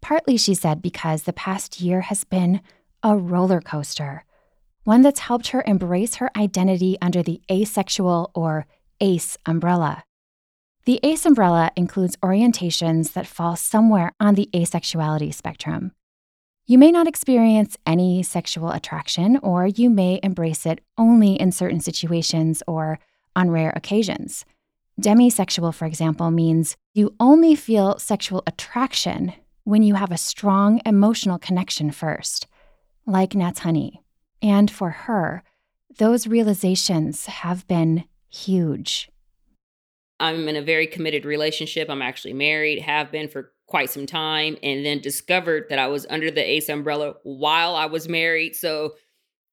Partly, 0.00 0.36
she 0.36 0.52
said, 0.52 0.82
because 0.82 1.22
the 1.22 1.32
past 1.32 1.80
year 1.80 2.00
has 2.00 2.24
been 2.24 2.60
a 3.04 3.16
roller 3.16 3.60
coaster 3.60 4.24
one 4.82 5.02
that's 5.02 5.20
helped 5.20 5.48
her 5.48 5.62
embrace 5.64 6.16
her 6.16 6.28
identity 6.36 6.96
under 7.00 7.22
the 7.22 7.40
asexual 7.48 8.32
or 8.34 8.66
ACE 9.00 9.36
umbrella. 9.46 10.02
The 10.84 10.98
ACE 11.04 11.24
umbrella 11.24 11.70
includes 11.76 12.16
orientations 12.16 13.12
that 13.12 13.28
fall 13.28 13.54
somewhere 13.54 14.10
on 14.18 14.34
the 14.34 14.48
asexuality 14.52 15.32
spectrum. 15.32 15.92
You 16.70 16.76
may 16.76 16.92
not 16.92 17.08
experience 17.08 17.78
any 17.86 18.22
sexual 18.22 18.72
attraction, 18.72 19.38
or 19.38 19.66
you 19.66 19.88
may 19.88 20.20
embrace 20.22 20.66
it 20.66 20.82
only 20.98 21.32
in 21.32 21.50
certain 21.50 21.80
situations 21.80 22.62
or 22.66 22.98
on 23.34 23.50
rare 23.50 23.72
occasions. 23.74 24.44
Demisexual, 25.00 25.74
for 25.74 25.86
example, 25.86 26.30
means 26.30 26.76
you 26.92 27.14
only 27.18 27.54
feel 27.54 27.98
sexual 27.98 28.42
attraction 28.46 29.32
when 29.64 29.82
you 29.82 29.94
have 29.94 30.12
a 30.12 30.18
strong 30.18 30.82
emotional 30.84 31.38
connection 31.38 31.90
first, 31.90 32.46
like 33.06 33.34
Nat's 33.34 33.60
Honey. 33.60 34.02
And 34.42 34.70
for 34.70 34.90
her, 34.90 35.42
those 35.96 36.26
realizations 36.26 37.24
have 37.24 37.66
been 37.66 38.04
huge. 38.28 39.10
I'm 40.20 40.46
in 40.46 40.56
a 40.56 40.60
very 40.60 40.86
committed 40.86 41.24
relationship. 41.24 41.88
I'm 41.88 42.02
actually 42.02 42.34
married, 42.34 42.82
have 42.82 43.10
been 43.10 43.28
for 43.28 43.52
quite 43.68 43.90
some 43.90 44.06
time, 44.06 44.56
and 44.62 44.84
then 44.84 44.98
discovered 45.00 45.66
that 45.68 45.78
I 45.78 45.86
was 45.86 46.06
under 46.10 46.30
the 46.30 46.42
ACE 46.42 46.68
umbrella 46.68 47.14
while 47.22 47.76
I 47.76 47.86
was 47.86 48.08
married. 48.08 48.56
So 48.56 48.94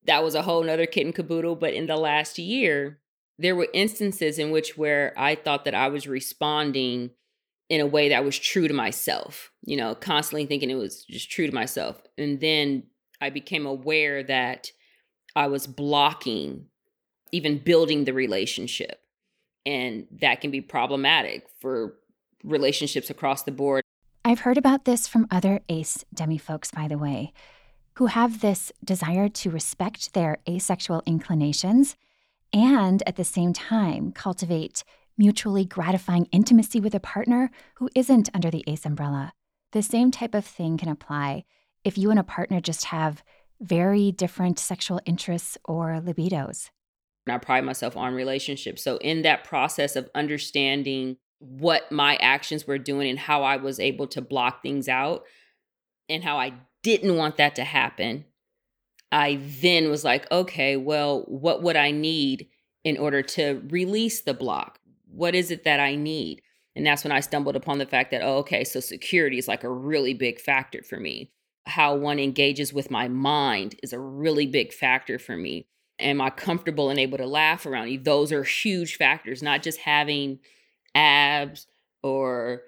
that 0.06 0.24
was 0.24 0.36
a 0.36 0.42
whole 0.42 0.64
nother 0.64 0.88
kitten 0.88 1.14
caboodle. 1.14 1.56
But 1.56 1.74
in 1.74 1.86
the 1.86 1.98
last 1.98 2.40
year, 2.40 3.00
there 3.38 3.56
were 3.56 3.68
instances 3.74 4.40
in 4.40 4.52
which 4.52 4.78
where 4.78 5.14
I 5.18 5.36
thought 5.36 5.66
that 5.66 5.76
I 5.76 5.90
was 5.90 6.08
responding 6.08 7.12
in 7.70 7.82
a 7.82 7.86
way 7.86 8.10
that 8.10 8.24
was 8.24 8.40
true 8.40 8.68
to 8.68 8.74
myself, 8.74 9.52
you 9.64 9.76
know, 9.76 9.96
constantly 9.96 10.46
thinking 10.46 10.70
it 10.70 10.76
was 10.76 11.04
just 11.04 11.30
true 11.30 11.48
to 11.48 11.54
myself. 11.54 12.02
And 12.18 12.40
then 12.40 12.84
I 13.20 13.30
became 13.30 13.66
aware 13.66 14.24
that 14.24 14.72
I 15.36 15.48
was 15.48 15.68
blocking 15.68 16.68
even 17.32 17.58
building 17.58 18.06
the 18.06 18.14
relationship. 18.14 19.02
And 19.66 20.08
that 20.22 20.42
can 20.42 20.52
be 20.52 20.62
problematic 20.62 21.48
for 21.60 21.96
relationships 22.44 23.10
across 23.10 23.44
the 23.44 23.52
board. 23.52 23.84
I've 24.28 24.40
heard 24.40 24.58
about 24.58 24.86
this 24.86 25.08
from 25.08 25.28
other 25.30 25.60
ACE 25.70 26.04
demi 26.12 26.40
folks, 26.40 26.72
by 26.72 26.88
the 26.88 26.98
way, 26.98 27.32
who 27.98 28.08
have 28.08 28.42
this 28.42 28.72
desire 28.84 29.30
to 29.30 29.52
respect 29.52 30.16
their 30.16 30.40
asexual 30.50 31.04
inclinations 31.06 31.96
and 32.52 33.04
at 33.06 33.18
the 33.18 33.24
same 33.24 33.54
time 33.54 34.12
cultivate 34.12 34.84
mutually 35.16 35.64
gratifying 35.64 36.26
intimacy 36.32 36.80
with 36.80 36.96
a 36.96 37.00
partner 37.00 37.52
who 37.76 37.88
isn't 37.94 38.32
under 38.34 38.50
the 38.50 38.64
ACE 38.66 38.84
umbrella. 38.84 39.32
The 39.74 39.84
same 39.84 40.10
type 40.10 40.34
of 40.34 40.44
thing 40.44 40.78
can 40.78 40.90
apply 40.90 41.46
if 41.84 41.96
you 41.96 42.10
and 42.10 42.18
a 42.18 42.24
partner 42.24 42.60
just 42.60 42.86
have 42.86 43.24
very 43.62 44.12
different 44.12 44.58
sexual 44.58 45.00
interests 45.06 45.56
or 45.66 46.02
libidos. 46.04 46.72
I 47.30 47.38
pride 47.38 47.64
myself 47.64 47.96
on 47.96 48.16
relationships. 48.16 48.84
So, 48.84 48.98
in 48.98 49.22
that 49.22 49.44
process 49.44 49.96
of 49.96 50.10
understanding 50.16 51.18
what 51.40 51.92
my 51.92 52.16
actions 52.18 52.66
were 52.66 52.78
doing 52.78 53.10
and 53.10 53.20
how 53.20 53.44
I 53.44 53.58
was 53.58 53.80
able 53.80 54.08
to 54.08 54.22
block 54.22 54.62
things 54.62 54.88
out 54.88 55.24
and 56.10 56.24
how 56.24 56.38
I 56.38 56.54
didn't 56.84 57.18
want 57.18 57.38
that 57.38 57.56
to 57.56 57.64
happen, 57.64 58.26
I 59.12 59.40
then 59.62 59.90
was 59.90 60.04
like, 60.04 60.30
okay, 60.32 60.78
well, 60.78 61.22
what 61.28 61.62
would 61.64 61.76
I 61.76 61.92
need 61.92 62.48
in 62.84 62.98
order 62.98 63.22
to 63.22 63.62
release 63.70 64.22
the 64.22 64.34
block? 64.34 64.80
What 65.10 65.36
is 65.36 65.52
it 65.52 65.64
that 65.64 65.80
I 65.80 65.96
need? 65.96 66.42
And 66.76 66.86
that's 66.86 67.04
when 67.04 67.12
I 67.12 67.22
stumbled 67.22 67.56
upon 67.56 67.78
the 67.78 67.86
fact 67.86 68.12
that, 68.12 68.22
oh, 68.22 68.38
okay, 68.40 68.64
so 68.64 68.80
security 68.80 69.38
is 69.38 69.48
like 69.48 69.64
a 69.64 69.72
really 69.72 70.14
big 70.14 70.40
factor 70.40 70.84
for 70.84 71.00
me. 71.00 71.32
How 71.66 71.96
one 71.96 72.20
engages 72.20 72.74
with 72.74 72.92
my 72.92 73.08
mind 73.08 73.76
is 73.82 73.94
a 73.94 74.00
really 74.00 74.46
big 74.46 74.74
factor 74.74 75.18
for 75.18 75.38
me. 75.38 75.68
Am 76.00 76.20
I 76.20 76.30
comfortable 76.30 76.90
and 76.90 77.00
able 77.00 77.18
to 77.18 77.26
laugh 77.26 77.66
around 77.66 77.90
you? 77.90 78.00
Those 78.00 78.32
are 78.34 78.44
huge 78.44 78.98
factors, 78.98 79.42
not 79.42 79.64
just 79.64 79.80
having 79.80 80.40
abs 80.96 81.68
or 82.02 82.64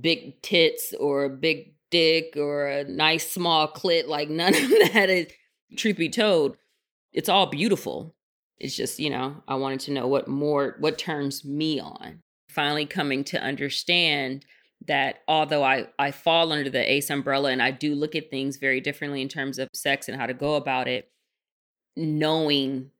big 0.00 0.40
tits 0.42 0.94
or 0.98 1.24
a 1.24 1.30
big 1.30 1.74
dick 1.90 2.34
or 2.36 2.66
a 2.66 2.84
nice 2.84 3.30
small 3.30 3.68
clit. 3.68 4.08
Like 4.08 4.28
none 4.30 4.54
of 4.54 4.70
that 4.92 5.10
is, 5.10 5.26
truth 5.76 5.96
be 5.96 6.08
told, 6.08 6.56
it's 7.12 7.28
all 7.28 7.46
beautiful. 7.46 8.14
It's 8.58 8.76
just, 8.76 8.98
you 8.98 9.10
know, 9.10 9.42
I 9.48 9.56
wanted 9.56 9.80
to 9.80 9.92
know 9.92 10.06
what 10.06 10.28
more, 10.28 10.76
what 10.78 10.98
turns 10.98 11.44
me 11.44 11.80
on. 11.80 12.22
Finally 12.48 12.86
coming 12.86 13.24
to 13.24 13.42
understand 13.42 14.44
that 14.86 15.20
although 15.26 15.64
I, 15.64 15.88
I 15.98 16.10
fall 16.10 16.52
under 16.52 16.70
the 16.70 16.92
ACE 16.92 17.10
umbrella 17.10 17.50
and 17.50 17.62
I 17.62 17.70
do 17.70 17.94
look 17.94 18.14
at 18.14 18.30
things 18.30 18.58
very 18.58 18.80
differently 18.80 19.22
in 19.22 19.28
terms 19.28 19.58
of 19.58 19.68
sex 19.72 20.08
and 20.08 20.20
how 20.20 20.26
to 20.26 20.34
go 20.34 20.54
about 20.54 20.86
it, 20.86 21.10
knowing 21.96 22.90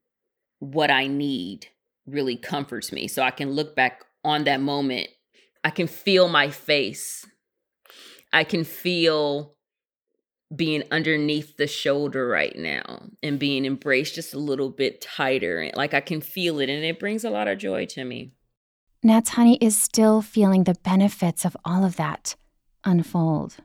what 0.58 0.90
I 0.90 1.06
need 1.06 1.68
really 2.06 2.36
comforts 2.36 2.92
me. 2.92 3.08
So 3.08 3.22
I 3.22 3.30
can 3.30 3.52
look 3.52 3.76
back 3.76 4.04
on 4.24 4.44
that 4.44 4.60
moment. 4.60 5.08
I 5.62 5.70
can 5.70 5.86
feel 5.86 6.28
my 6.28 6.50
face. 6.50 7.26
I 8.32 8.44
can 8.44 8.64
feel 8.64 9.54
being 10.54 10.84
underneath 10.90 11.56
the 11.56 11.66
shoulder 11.66 12.28
right 12.28 12.56
now 12.56 13.08
and 13.22 13.38
being 13.38 13.64
embraced 13.64 14.14
just 14.14 14.34
a 14.34 14.38
little 14.38 14.70
bit 14.70 15.00
tighter. 15.00 15.70
Like 15.74 15.94
I 15.94 16.00
can 16.00 16.20
feel 16.20 16.60
it 16.60 16.68
and 16.68 16.84
it 16.84 17.00
brings 17.00 17.24
a 17.24 17.30
lot 17.30 17.48
of 17.48 17.58
joy 17.58 17.86
to 17.86 18.04
me. 18.04 18.32
Nats 19.02 19.30
Honey 19.30 19.58
is 19.60 19.80
still 19.80 20.22
feeling 20.22 20.64
the 20.64 20.76
benefits 20.82 21.44
of 21.44 21.56
all 21.64 21.84
of 21.84 21.96
that 21.96 22.36
unfold. 22.84 23.56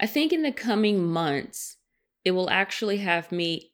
I 0.00 0.06
think 0.06 0.32
in 0.32 0.42
the 0.42 0.52
coming 0.52 1.04
months, 1.04 1.76
it 2.24 2.32
will 2.32 2.50
actually 2.50 2.98
have 2.98 3.32
me 3.32 3.72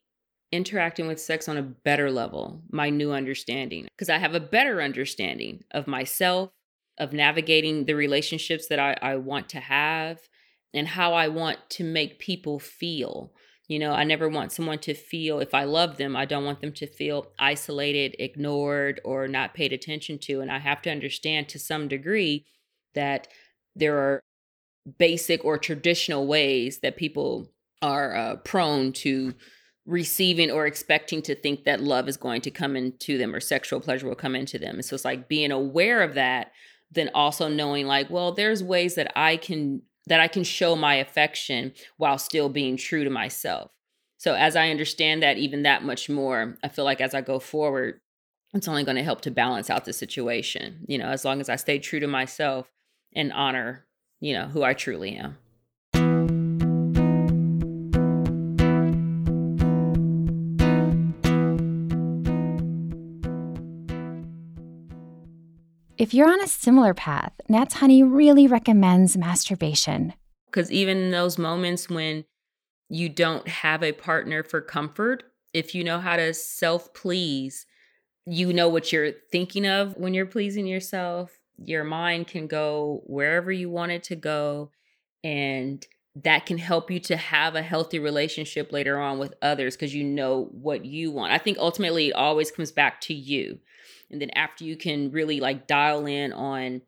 interacting 0.51 1.07
with 1.07 1.19
sex 1.19 1.49
on 1.49 1.57
a 1.57 1.63
better 1.63 2.11
level, 2.11 2.61
my 2.69 2.89
new 2.89 3.11
understanding, 3.11 3.87
because 3.95 4.09
I 4.09 4.17
have 4.17 4.35
a 4.35 4.39
better 4.39 4.81
understanding 4.81 5.63
of 5.71 5.87
myself, 5.87 6.51
of 6.97 7.13
navigating 7.13 7.85
the 7.85 7.95
relationships 7.95 8.67
that 8.67 8.79
I, 8.79 8.95
I 9.01 9.15
want 9.17 9.49
to 9.49 9.59
have, 9.59 10.19
and 10.73 10.87
how 10.87 11.13
I 11.13 11.27
want 11.27 11.57
to 11.71 11.83
make 11.83 12.19
people 12.19 12.59
feel. 12.59 13.33
You 13.67 13.79
know, 13.79 13.93
I 13.93 14.03
never 14.03 14.29
want 14.29 14.51
someone 14.51 14.79
to 14.79 14.93
feel, 14.93 15.39
if 15.39 15.53
I 15.53 15.63
love 15.63 15.97
them, 15.97 16.15
I 16.15 16.25
don't 16.25 16.45
want 16.45 16.61
them 16.61 16.73
to 16.73 16.87
feel 16.87 17.31
isolated, 17.39 18.15
ignored, 18.19 19.01
or 19.03 19.27
not 19.27 19.55
paid 19.55 19.73
attention 19.73 20.19
to. 20.19 20.41
And 20.41 20.51
I 20.51 20.59
have 20.59 20.81
to 20.83 20.91
understand 20.91 21.49
to 21.49 21.59
some 21.59 21.87
degree 21.87 22.45
that 22.93 23.27
there 23.75 23.97
are 23.97 24.21
basic 24.99 25.43
or 25.43 25.57
traditional 25.57 26.27
ways 26.27 26.79
that 26.79 26.95
people 26.95 27.49
are 27.81 28.15
uh, 28.15 28.35
prone 28.37 28.93
to 28.93 29.33
receiving 29.85 30.49
or 30.49 30.65
expecting 30.65 31.21
to 31.21 31.35
think 31.35 31.63
that 31.63 31.79
love 31.79 32.07
is 32.09 32.17
going 32.17 32.41
to 32.41 32.51
come 32.51 32.75
into 32.75 33.17
them 33.17 33.35
or 33.35 33.39
sexual 33.39 33.79
pleasure 33.79 34.07
will 34.07 34.15
come 34.15 34.35
into 34.35 34.57
them. 34.57 34.75
And 34.75 34.85
so 34.85 34.95
it's 34.95 35.05
like 35.05 35.27
being 35.27 35.51
aware 35.51 36.01
of 36.01 36.15
that, 36.15 36.51
then 36.91 37.09
also 37.13 37.47
knowing 37.47 37.85
like, 37.85 38.09
well, 38.09 38.31
there's 38.31 38.63
ways 38.63 38.95
that 38.95 39.11
I 39.15 39.37
can 39.37 39.81
that 40.07 40.19
I 40.19 40.27
can 40.27 40.43
show 40.43 40.75
my 40.75 40.95
affection 40.95 41.73
while 41.97 42.19
still 42.19 42.47
being 42.47 42.77
true 42.77 43.03
to 43.03 43.09
myself. 43.09 43.71
So 44.17 44.35
as 44.35 44.55
I 44.55 44.69
understand 44.69 45.23
that 45.23 45.37
even 45.37 45.63
that 45.63 45.83
much 45.83 46.09
more, 46.09 46.57
I 46.63 46.67
feel 46.67 46.85
like 46.85 47.01
as 47.01 47.15
I 47.15 47.21
go 47.21 47.39
forward, 47.39 48.01
it's 48.53 48.67
only 48.67 48.83
going 48.83 48.97
to 48.97 49.03
help 49.03 49.21
to 49.21 49.31
balance 49.31 49.69
out 49.69 49.85
the 49.85 49.93
situation. 49.93 50.85
You 50.87 50.99
know, 50.99 51.07
as 51.07 51.25
long 51.25 51.41
as 51.41 51.49
I 51.49 51.55
stay 51.55 51.79
true 51.79 51.99
to 51.99 52.07
myself 52.07 52.71
and 53.15 53.33
honor, 53.33 53.85
you 54.19 54.33
know, 54.33 54.45
who 54.45 54.63
I 54.63 54.73
truly 54.73 55.15
am. 55.15 55.37
If 65.97 66.13
you're 66.13 66.27
on 66.27 66.41
a 66.41 66.47
similar 66.47 66.93
path, 66.93 67.31
Nat's 67.47 67.75
Honey 67.75 68.03
really 68.03 68.47
recommends 68.47 69.15
masturbation. 69.15 70.13
Because 70.47 70.69
even 70.69 70.97
in 70.97 71.11
those 71.11 71.37
moments 71.37 71.89
when 71.89 72.25
you 72.89 73.07
don't 73.07 73.47
have 73.47 73.81
a 73.81 73.93
partner 73.93 74.43
for 74.43 74.59
comfort, 74.59 75.23
if 75.53 75.73
you 75.73 75.85
know 75.85 75.99
how 75.99 76.17
to 76.17 76.33
self 76.33 76.93
please, 76.93 77.65
you 78.25 78.51
know 78.51 78.67
what 78.67 78.91
you're 78.91 79.13
thinking 79.31 79.65
of 79.65 79.95
when 79.95 80.13
you're 80.13 80.25
pleasing 80.25 80.67
yourself. 80.67 81.39
Your 81.57 81.85
mind 81.85 82.27
can 82.27 82.47
go 82.47 83.01
wherever 83.05 83.49
you 83.49 83.69
want 83.69 83.93
it 83.93 84.03
to 84.03 84.17
go. 84.17 84.71
And 85.23 85.85
that 86.23 86.45
can 86.45 86.57
help 86.57 86.91
you 86.91 86.99
to 87.01 87.15
have 87.15 87.55
a 87.55 87.61
healthy 87.61 87.99
relationship 87.99 88.73
later 88.73 88.99
on 88.99 89.17
with 89.17 89.33
others 89.41 89.77
because 89.77 89.95
you 89.95 90.03
know 90.03 90.49
what 90.51 90.83
you 90.83 91.11
want. 91.11 91.31
I 91.31 91.37
think 91.37 91.57
ultimately 91.57 92.09
it 92.09 92.15
always 92.15 92.51
comes 92.51 92.73
back 92.73 92.99
to 93.01 93.13
you. 93.13 93.59
And 94.09 94.21
then 94.21 94.29
after 94.31 94.63
you 94.63 94.75
can 94.77 95.11
really 95.11 95.39
like 95.39 95.67
dial 95.67 96.05
in 96.05 96.33
on 96.33 96.81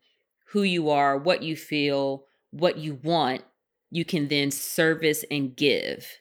who 0.48 0.62
you 0.62 0.90
are, 0.90 1.16
what 1.16 1.42
you 1.42 1.56
feel, 1.56 2.24
what 2.50 2.78
you 2.78 2.98
want, 3.02 3.42
you 3.90 4.04
can 4.04 4.28
then 4.28 4.50
service 4.50 5.24
and 5.30 5.56
give. 5.56 6.20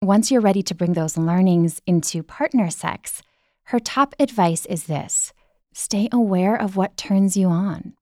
Once 0.00 0.30
you're 0.30 0.40
ready 0.40 0.62
to 0.62 0.74
bring 0.74 0.94
those 0.94 1.16
learnings 1.16 1.80
into 1.86 2.22
partner 2.22 2.70
sex, 2.70 3.22
her 3.64 3.78
top 3.78 4.14
advice 4.18 4.66
is 4.66 4.84
this 4.84 5.32
stay 5.72 6.08
aware 6.12 6.54
of 6.54 6.76
what 6.76 6.96
turns 6.96 7.36
you 7.36 7.48
on. 7.48 7.94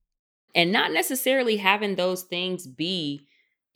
And 0.55 0.73
not 0.73 0.93
necessarily 0.93 1.59
having 1.59 1.95
those 1.95 2.23
things 2.23 2.67
be 2.67 3.27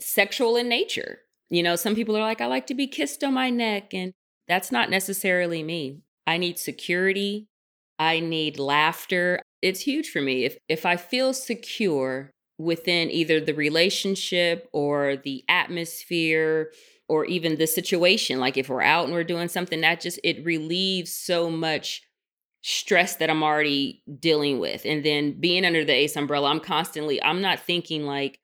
sexual 0.00 0.56
in 0.56 0.68
nature. 0.68 1.20
You 1.50 1.62
know, 1.62 1.76
some 1.76 1.94
people 1.94 2.16
are 2.16 2.22
like, 2.22 2.40
I 2.40 2.46
like 2.46 2.66
to 2.68 2.74
be 2.74 2.88
kissed 2.88 3.22
on 3.22 3.34
my 3.34 3.50
neck, 3.50 3.94
and 3.94 4.12
that's 4.48 4.72
not 4.72 4.90
necessarily 4.90 5.62
me. 5.62 6.00
I 6.26 6.38
need 6.38 6.58
security. 6.58 7.48
I 7.98 8.20
need 8.20 8.58
laughter. 8.58 9.40
It's 9.62 9.80
huge 9.80 10.10
for 10.10 10.20
me. 10.20 10.44
If 10.44 10.56
if 10.68 10.84
I 10.86 10.96
feel 10.96 11.32
secure 11.32 12.30
within 12.58 13.10
either 13.10 13.40
the 13.40 13.54
relationship 13.54 14.68
or 14.72 15.16
the 15.16 15.44
atmosphere 15.48 16.70
or 17.08 17.24
even 17.24 17.56
the 17.56 17.66
situation, 17.66 18.40
like 18.40 18.56
if 18.56 18.68
we're 18.68 18.82
out 18.82 19.04
and 19.04 19.12
we're 19.12 19.24
doing 19.24 19.48
something 19.48 19.80
that 19.80 20.00
just 20.00 20.18
it 20.24 20.44
relieves 20.44 21.12
so 21.12 21.50
much 21.50 22.02
stress 22.62 23.16
that 23.16 23.28
I'm 23.28 23.42
already 23.42 24.02
dealing 24.20 24.58
with. 24.58 24.86
And 24.86 25.04
then 25.04 25.38
being 25.38 25.64
under 25.64 25.84
the 25.84 25.92
ACE 25.92 26.16
umbrella, 26.16 26.50
I'm 26.50 26.60
constantly 26.60 27.22
I'm 27.22 27.40
not 27.40 27.60
thinking 27.60 28.04
like 28.04 28.38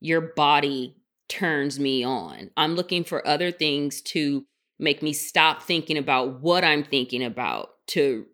your 0.00 0.20
body 0.20 0.96
turns 1.28 1.80
me 1.80 2.04
on. 2.04 2.50
I'm 2.56 2.74
looking 2.74 3.04
for 3.04 3.26
other 3.26 3.50
things 3.50 4.02
to 4.02 4.44
make 4.78 5.02
me 5.02 5.12
stop 5.12 5.62
thinking 5.62 5.96
about 5.96 6.40
what 6.40 6.64
I'm 6.64 6.84
thinking 6.84 7.22
about 7.22 7.70
to 7.88 8.26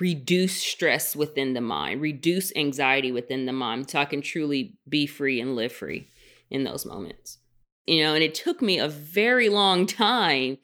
reduce 0.00 0.56
stress 0.56 1.14
within 1.14 1.52
the 1.52 1.60
mind, 1.60 2.00
reduce 2.00 2.54
anxiety 2.56 3.12
within 3.12 3.46
the 3.46 3.52
mind 3.52 3.90
so 3.90 3.98
I 3.98 4.06
can 4.06 4.22
truly 4.22 4.74
be 4.88 5.06
free 5.06 5.40
and 5.40 5.54
live 5.54 5.72
free 5.72 6.08
in 6.50 6.64
those 6.64 6.86
moments. 6.86 7.38
You 7.86 8.02
know, 8.02 8.14
and 8.14 8.22
it 8.22 8.34
took 8.34 8.62
me 8.62 8.78
a 8.78 8.88
very 8.88 9.48
long 9.48 9.86
time 9.86 10.58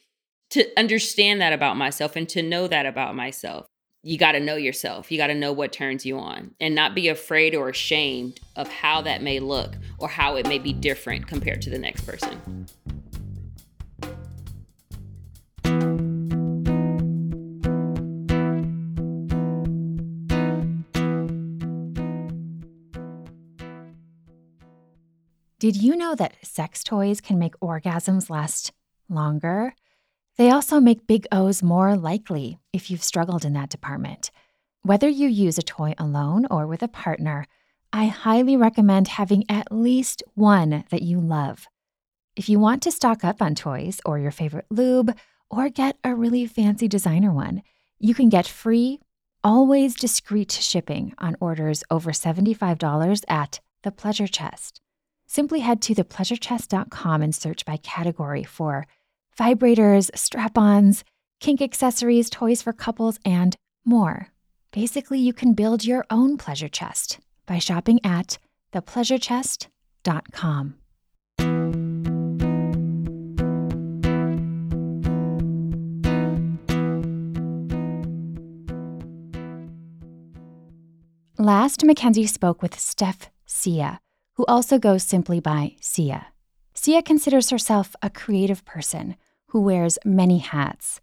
to 0.51 0.67
understand 0.79 1.41
that 1.41 1.53
about 1.53 1.77
myself 1.77 2.17
and 2.17 2.29
to 2.31 2.43
know 2.43 2.67
that 2.67 2.87
about 2.87 3.15
myself. 3.15 3.67
You 4.03 4.17
got 4.17 4.33
to 4.33 4.41
know 4.41 4.55
yourself. 4.55 5.11
You 5.11 5.19
got 5.19 5.27
to 5.27 5.35
know 5.35 5.53
what 5.53 5.73
turns 5.73 6.07
you 6.07 6.17
on 6.19 6.55
and 6.61 6.77
not 6.77 6.95
be 6.95 7.09
afraid 7.09 7.57
or 7.57 7.69
ashamed 7.69 8.39
of 8.55 8.69
how 8.69 9.03
that 9.03 9.21
may 9.21 9.41
look 9.41 9.75
or 9.99 10.09
how 10.09 10.37
it 10.37 10.47
may 10.47 10.61
be 10.61 10.73
different 10.73 11.27
compared 11.27 11.61
to 11.63 11.71
the 11.71 11.79
next 11.79 12.03
person. 12.03 12.67
Did 25.67 25.83
you 25.83 25.97
know 25.97 26.15
that 26.15 26.37
sex 26.45 26.85
toys 26.85 27.21
can 27.21 27.41
make 27.41 27.59
orgasms 27.59 28.31
last 28.31 28.71
longer? 29.09 29.75
They 30.37 30.49
also 30.49 30.79
make 30.79 31.09
big 31.09 31.27
O's 31.33 31.61
more 31.61 31.97
likely 31.97 32.61
if 32.73 32.89
you've 32.89 33.03
struggled 33.03 33.45
in 33.45 33.53
that 33.55 33.71
department. 33.71 34.31
Whether 34.83 35.09
you 35.09 35.27
use 35.27 35.59
a 35.59 35.65
toy 35.65 35.93
alone 35.99 36.47
or 36.53 36.69
with 36.69 36.85
a 36.85 36.95
partner, 37.03 37.49
I 37.93 38.07
highly 38.07 38.57
recommend 38.57 39.09
having 39.09 39.43
at 39.49 39.73
least 39.73 40.23
one 40.35 40.85
that 40.91 41.03
you 41.03 41.19
love. 41.19 41.67
If 42.37 42.49
you 42.49 42.61
want 42.61 42.81
to 42.85 42.93
stock 42.93 43.25
up 43.25 43.43
on 43.43 43.57
toys 43.57 44.01
or 44.07 44.21
your 44.21 44.31
favorite 44.31 44.67
lube, 44.71 45.17
or 45.51 45.69
get 45.69 45.99
a 46.05 46.15
really 46.15 46.47
fancy 46.47 46.87
designer 46.87 47.33
one, 47.33 47.65
you 47.99 48.15
can 48.15 48.29
get 48.29 48.47
free, 48.47 49.01
always 49.43 49.97
discreet 49.97 50.53
shipping 50.53 51.13
on 51.19 51.35
orders 51.41 51.83
over 51.91 52.13
$75 52.13 53.25
at 53.27 53.59
The 53.83 53.91
Pleasure 53.91 54.29
Chest. 54.29 54.81
Simply 55.37 55.61
head 55.61 55.83
to 55.83 55.95
thepleasurechest.com 55.95 57.21
and 57.21 57.35
search 57.35 57.67
by 57.67 57.77
category 57.77 58.43
for 58.43 58.87
vibrators, 59.39 60.09
strap 60.17 60.57
ons, 60.57 61.05
kink 61.41 61.61
accessories, 61.61 62.31
toys 62.31 62.63
for 62.63 62.73
couples, 62.73 63.19
and 63.23 63.55
more. 63.85 64.29
Basically, 64.73 65.19
you 65.19 65.35
can 65.35 65.53
build 65.53 65.85
your 65.85 66.07
own 66.09 66.39
pleasure 66.39 66.71
chest 66.71 67.21
by 67.45 67.59
shopping 67.59 68.01
at 68.03 68.39
thepleasurechest.com. 68.73 70.75
Last, 81.39 81.83
Makenzie 81.83 82.27
spoke 82.27 82.63
with 82.63 82.81
Steph 82.81 83.29
Sia, 83.45 84.01
who 84.37 84.45
also 84.47 84.79
goes 84.79 85.03
simply 85.03 85.41
by 85.41 85.77
Sia. 85.81 86.29
Sia 86.75 87.03
considers 87.03 87.51
herself 87.51 87.97
a 88.03 88.11
creative 88.11 88.65
person 88.65 89.17
who 89.49 89.61
wears 89.61 89.99
many 90.05 90.39
hats. 90.39 91.01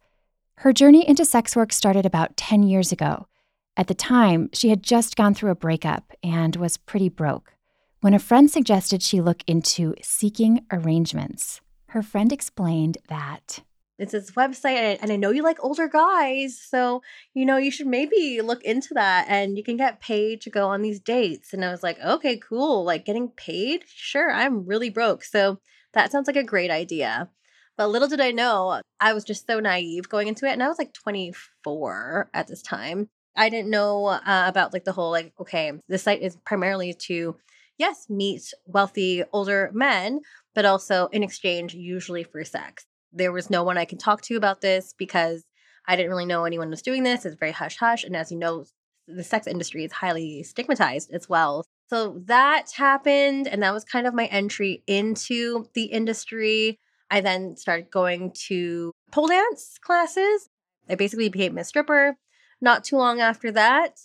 Her 0.58 0.72
journey 0.72 1.08
into 1.08 1.26
sex 1.26 1.56
work 1.56 1.74
started 1.74 2.06
about 2.06 2.38
10 2.38 2.64
years 2.64 2.92
ago. 2.92 3.28
At 3.76 3.88
the 3.88 3.96
time, 3.96 4.50
she 4.54 4.70
had 4.70 4.84
just 4.84 5.16
gone 5.16 5.34
through 5.34 5.52
a 5.52 5.56
breakup 5.56 6.14
and 6.24 6.56
was 6.56 6.78
pretty 6.78 7.10
broke 7.10 7.54
when 8.02 8.14
a 8.14 8.20
friend 8.20 8.52
suggested 8.52 9.02
she 9.02 9.22
look 9.22 9.44
into 9.48 9.96
seeking 10.02 10.66
arrangements. 10.72 11.62
Her 11.88 12.04
friend 12.04 12.32
explained 12.34 12.98
that 13.08 13.62
it's 14.00 14.12
this 14.12 14.32
website 14.32 14.98
and 15.02 15.12
I 15.12 15.16
know 15.16 15.30
you 15.30 15.44
like 15.44 15.64
older 15.64 15.88
guys 15.88 16.60
so 16.60 17.02
you 17.34 17.46
know 17.46 17.58
you 17.58 17.72
should 17.72 17.88
maybe 17.88 18.42
look 18.42 18.64
into 18.64 18.94
that 18.96 19.28
and 19.30 19.58
you 19.58 19.64
can 19.64 19.78
get 19.78 20.02
paid 20.02 20.42
to 20.42 20.50
go 20.50 20.70
on 20.70 20.82
these 20.82 21.00
dates. 21.00 21.54
And 21.54 21.64
i 21.64 21.72
was 21.72 21.84
like 21.84 22.00
okay 22.00 22.38
cool 22.38 22.84
like 22.84 23.06
getting 23.06 23.30
paid? 23.30 23.84
Sure 23.88 24.32
i'm 24.32 24.66
really 24.66 24.90
broke. 24.90 25.24
So 25.24 25.60
that 25.94 26.12
sounds 26.12 26.28
like 26.28 26.36
a 26.36 26.44
great 26.44 26.72
idea. 26.72 27.30
But 27.78 27.88
little 27.88 28.08
did 28.08 28.22
i 28.22 28.32
know 28.32 28.82
i 29.00 29.14
was 29.14 29.24
just 29.24 29.48
so 29.48 29.60
naive 29.60 30.10
going 30.10 30.28
into 30.28 30.46
it 30.48 30.54
and 30.54 30.64
i 30.64 30.68
was 30.68 30.80
like 30.80 30.94
24 30.94 32.30
at 32.34 32.48
this 32.48 32.62
time. 32.62 33.10
I 33.36 33.50
didn't 33.50 33.72
know 33.72 34.06
uh, 34.06 34.46
about 34.48 34.74
like 34.74 34.86
the 34.86 34.92
whole 34.92 35.12
like 35.12 35.34
okay 35.40 35.72
the 35.88 35.98
site 35.98 36.22
is 36.22 36.38
primarily 36.46 36.94
to 37.08 37.38
yes 37.78 38.08
meet 38.10 38.54
wealthy 38.66 39.24
older 39.32 39.72
men 39.74 40.22
but 40.54 40.66
also 40.66 41.08
in 41.12 41.24
exchange 41.24 41.74
usually 41.74 42.24
for 42.24 42.44
sex 42.44 42.86
there 43.14 43.32
was 43.32 43.50
no 43.50 43.64
one 43.64 43.78
I 43.78 43.86
could 43.86 44.00
talk 44.00 44.22
to 44.24 44.36
about 44.36 44.62
this 44.62 44.94
because 44.98 45.44
I 45.88 45.96
didn't 45.96 46.12
really 46.12 46.26
know 46.26 46.46
anyone 46.46 46.70
was 46.70 46.82
doing 46.82 47.04
this. 47.04 47.26
It's 47.26 47.36
very 47.36 47.52
hush 47.52 47.78
hush. 47.78 48.04
And 48.04 48.16
as 48.16 48.32
you 48.32 48.38
know, 48.38 48.66
the 49.08 49.24
sex 49.24 49.48
industry 49.48 49.84
is 49.84 49.92
highly 49.92 50.44
stigmatized 50.44 51.12
as 51.12 51.28
well. 51.28 51.66
So 51.90 52.22
that 52.26 52.72
happened. 52.76 53.48
And 53.48 53.62
that 53.64 53.74
was 53.74 53.84
kind 53.84 54.08
of 54.08 54.14
my 54.14 54.26
entry 54.26 54.84
into 54.88 55.68
the 55.74 55.86
industry. 55.86 56.80
I 57.12 57.22
then 57.22 57.58
started 57.58 57.92
going 57.92 58.32
to 58.48 58.92
pole 59.12 59.28
dance 59.28 59.78
classes. 59.82 60.50
I 60.90 60.96
basically 60.96 61.30
became 61.30 61.58
a 61.58 61.64
stripper 61.64 62.18
not 62.62 62.84
too 62.84 62.98
long 62.98 63.20
after 63.20 63.52
that. 63.52 64.00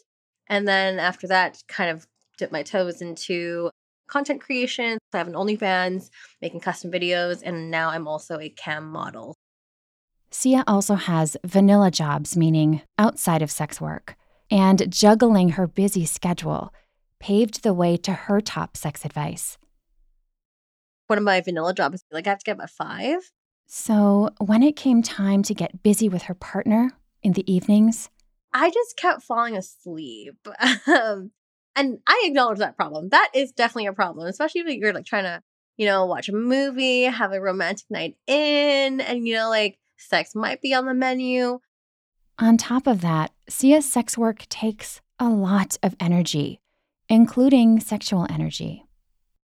And 0.48 0.66
then 0.66 0.98
after 0.98 1.28
that, 1.28 1.62
kind 1.68 1.90
of 1.90 2.06
dipped 2.36 2.52
my 2.52 2.62
toes 2.62 3.00
into 3.00 3.70
content 4.08 4.40
creation. 4.40 4.98
I 5.12 5.18
have 5.18 5.28
an 5.28 5.34
OnlyFans, 5.34 6.10
making 6.42 6.60
custom 6.60 6.90
videos, 6.90 7.42
and 7.44 7.70
now 7.70 7.90
I'm 7.90 8.08
also 8.08 8.38
a 8.38 8.48
cam 8.48 8.90
model. 8.90 9.36
Sia 10.30 10.64
also 10.66 10.94
has 10.94 11.36
vanilla 11.44 11.90
jobs, 11.90 12.36
meaning 12.36 12.82
outside 12.98 13.42
of 13.42 13.50
sex 13.50 13.80
work, 13.80 14.16
and 14.50 14.90
juggling 14.92 15.50
her 15.50 15.66
busy 15.66 16.04
schedule 16.04 16.72
paved 17.20 17.62
the 17.62 17.74
way 17.74 17.96
to 17.96 18.12
her 18.12 18.40
top 18.40 18.76
sex 18.76 19.04
advice. 19.04 19.58
One 21.06 21.18
of 21.18 21.24
my 21.24 21.40
vanilla 21.40 21.72
jobs, 21.72 22.02
like 22.10 22.26
I 22.26 22.30
have 22.30 22.38
to 22.40 22.44
get 22.44 22.58
up 22.58 22.64
at 22.64 22.70
five. 22.70 23.30
So 23.66 24.30
when 24.38 24.62
it 24.62 24.76
came 24.76 25.02
time 25.02 25.42
to 25.44 25.54
get 25.54 25.82
busy 25.82 26.08
with 26.08 26.22
her 26.22 26.34
partner 26.34 26.92
in 27.22 27.32
the 27.32 27.50
evenings, 27.50 28.10
I 28.52 28.70
just 28.70 28.96
kept 28.96 29.22
falling 29.22 29.56
asleep. 29.56 30.36
Um, 30.86 31.32
and 31.78 31.98
I 32.06 32.24
acknowledge 32.26 32.58
that 32.58 32.76
problem. 32.76 33.08
That 33.10 33.30
is 33.34 33.52
definitely 33.52 33.86
a 33.86 33.92
problem, 33.92 34.26
especially 34.26 34.62
if 34.62 34.66
you're 34.66 34.92
like 34.92 35.06
trying 35.06 35.24
to, 35.24 35.42
you 35.76 35.86
know, 35.86 36.06
watch 36.06 36.28
a 36.28 36.32
movie, 36.32 37.04
have 37.04 37.32
a 37.32 37.40
romantic 37.40 37.86
night 37.88 38.16
in, 38.26 39.00
and 39.00 39.26
you 39.26 39.34
know, 39.34 39.48
like 39.48 39.78
sex 39.96 40.34
might 40.34 40.60
be 40.60 40.74
on 40.74 40.86
the 40.86 40.94
menu. 40.94 41.60
On 42.38 42.56
top 42.56 42.86
of 42.86 43.00
that, 43.00 43.32
Sia's 43.48 43.90
sex 43.90 44.18
work 44.18 44.48
takes 44.48 45.00
a 45.18 45.28
lot 45.28 45.76
of 45.82 45.96
energy, 46.00 46.60
including 47.08 47.80
sexual 47.80 48.26
energy. 48.28 48.84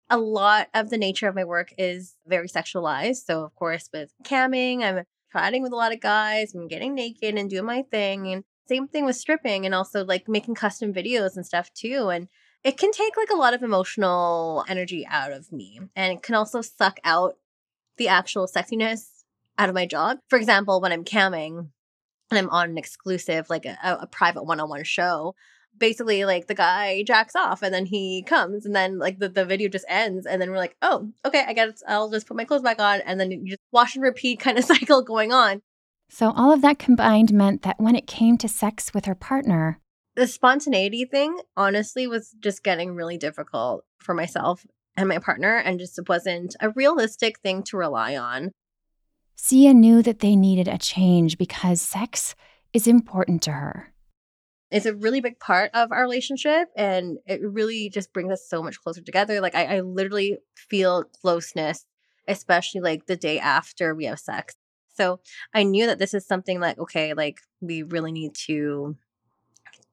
A 0.10 0.18
lot 0.18 0.68
of 0.74 0.90
the 0.90 0.98
nature 0.98 1.28
of 1.28 1.36
my 1.36 1.44
work 1.44 1.74
is 1.78 2.16
very 2.28 2.48
sexualized. 2.48 3.26
So, 3.26 3.44
of 3.44 3.56
course, 3.56 3.90
with 3.94 4.14
camming, 4.24 4.82
I'm 4.84 5.06
chatting 5.32 5.64
with 5.64 5.72
a 5.72 5.78
lot 5.78 5.94
of 5.94 6.00
guys, 6.00 6.54
I'm 6.54 6.68
getting 6.68 6.94
naked 6.94 7.36
and 7.36 7.50
doing 7.50 7.66
my 7.66 7.84
thing. 7.84 8.28
And 8.28 8.44
same 8.68 8.88
thing 8.88 9.06
with 9.06 9.16
stripping 9.16 9.66
and 9.66 9.76
also 9.76 10.04
like 10.06 10.28
making 10.28 10.56
custom 10.56 10.94
videos 10.94 11.36
and 11.36 11.46
stuff 11.46 11.72
too. 11.74 12.10
And 12.10 12.28
it 12.64 12.78
can 12.78 12.92
take 12.92 13.18
like 13.18 13.30
a 13.32 13.38
lot 13.38 13.54
of 13.54 13.62
emotional 13.62 14.64
energy 14.68 15.06
out 15.10 15.32
of 15.32 15.52
me. 15.52 15.80
And 15.96 16.14
it 16.14 16.24
can 16.24 16.36
also 16.36 16.62
suck 16.62 17.00
out 17.04 17.36
the 17.98 18.08
actual 18.08 18.48
sexiness 18.48 19.24
out 19.58 19.70
of 19.70 19.76
my 19.76 19.86
job. 19.86 20.20
For 20.30 20.38
example, 20.38 20.82
when 20.82 20.92
I'm 20.92 21.04
camming 21.04 21.70
and 22.32 22.40
I'm 22.40 22.50
on 22.50 22.70
an 22.70 22.78
exclusive, 22.78 23.50
like 23.50 23.66
a, 23.66 23.78
a 23.84 24.08
private 24.08 24.44
one 24.44 24.60
on 24.60 24.70
one 24.70 24.84
show, 24.84 25.36
basically 25.78 26.26
like 26.26 26.48
the 26.48 26.56
guy 26.56 27.04
jacks 27.04 27.36
off 27.36 27.62
and 27.62 27.74
then 27.74 27.86
he 27.86 28.24
comes 28.24 28.66
and 28.66 28.76
then 28.76 29.00
like 29.00 29.20
the, 29.20 29.30
the 29.30 29.46
video 29.46 29.70
just 29.70 29.86
ends 29.90 30.26
and 30.26 30.42
then 30.42 30.52
we're 30.52 30.58
like 30.58 30.76
oh 30.82 31.10
okay 31.26 31.44
i 31.48 31.54
guess 31.54 31.82
i'll 31.88 32.10
just 32.10 32.28
put 32.28 32.38
my 32.38 32.46
clothes 32.46 32.62
back 32.62 32.80
on 32.80 33.02
and 33.02 33.20
then 33.20 33.32
you 33.32 33.48
just 33.48 33.62
wash 33.72 33.96
and 33.96 34.04
repeat 34.04 34.40
kind 34.40 34.58
of 34.58 34.64
cycle 34.66 35.02
going 35.02 35.32
on 35.32 35.62
so, 36.14 36.32
all 36.36 36.54
of 36.54 36.62
that 36.62 36.78
combined 36.78 37.34
meant 37.34 37.64
that 37.64 37.80
when 37.80 37.96
it 37.96 38.06
came 38.06 38.38
to 38.38 38.48
sex 38.48 38.94
with 38.94 39.06
her 39.06 39.16
partner, 39.16 39.80
the 40.16 40.28
spontaneity 40.28 41.06
thing 41.06 41.40
honestly 41.58 42.06
was 42.06 42.36
just 42.40 42.64
getting 42.64 42.94
really 42.94 43.18
difficult 43.18 43.84
for 43.98 44.14
myself 44.14 44.64
and 44.96 45.10
my 45.10 45.18
partner, 45.18 45.56
and 45.58 45.80
just 45.80 46.00
wasn't 46.08 46.56
a 46.60 46.70
realistic 46.70 47.40
thing 47.40 47.64
to 47.64 47.78
rely 47.78 48.16
on. 48.16 48.52
Sia 49.36 49.74
knew 49.74 50.04
that 50.04 50.20
they 50.20 50.36
needed 50.36 50.68
a 50.68 50.78
change 50.78 51.40
because 51.40 51.82
sex 51.82 52.36
is 52.74 52.86
important 52.86 53.42
to 53.42 53.52
her. 53.54 53.92
It's 54.70 54.86
a 54.86 54.94
really 54.94 55.20
big 55.20 55.40
part 55.40 55.72
of 55.74 55.92
our 55.92 56.04
relationship, 56.04 56.68
and 56.78 57.18
it 57.26 57.42
really 57.42 57.90
just 57.90 58.14
brings 58.14 58.32
us 58.32 58.48
so 58.48 58.62
much 58.62 58.80
closer 58.80 59.02
together. 59.02 59.42
Like, 59.42 59.56
I, 59.56 59.78
I 59.78 59.80
literally 59.80 60.38
feel 60.56 61.06
closeness, 61.06 61.86
especially 62.28 62.82
like 62.82 63.08
the 63.08 63.16
day 63.16 63.40
after 63.40 63.96
we 63.96 64.06
have 64.06 64.20
sex. 64.20 64.54
So 64.94 65.20
I 65.54 65.64
knew 65.64 65.88
that 65.88 66.00
this 66.00 66.14
is 66.14 66.26
something 66.26 66.60
like, 66.60 66.78
okay, 66.80 67.14
like 67.14 67.40
we 67.62 67.84
really 67.84 68.12
need 68.12 68.36
to 68.46 68.96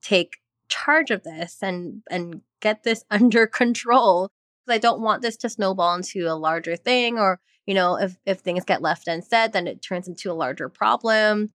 take 0.01 0.37
charge 0.67 1.11
of 1.11 1.23
this 1.23 1.57
and 1.61 2.01
and 2.09 2.41
get 2.61 2.83
this 2.83 3.03
under 3.11 3.45
control 3.45 4.31
because 4.65 4.75
I 4.75 4.79
don't 4.79 5.01
want 5.01 5.21
this 5.21 5.37
to 5.37 5.49
snowball 5.49 5.95
into 5.95 6.25
a 6.27 6.35
larger 6.35 6.75
thing 6.75 7.19
or 7.19 7.39
you 7.65 7.73
know 7.73 7.97
if 7.97 8.15
if 8.25 8.39
things 8.39 8.63
get 8.63 8.81
left 8.81 9.07
unsaid 9.07 9.53
then 9.53 9.67
it 9.67 9.81
turns 9.81 10.07
into 10.07 10.31
a 10.31 10.33
larger 10.33 10.69
problem. 10.69 11.51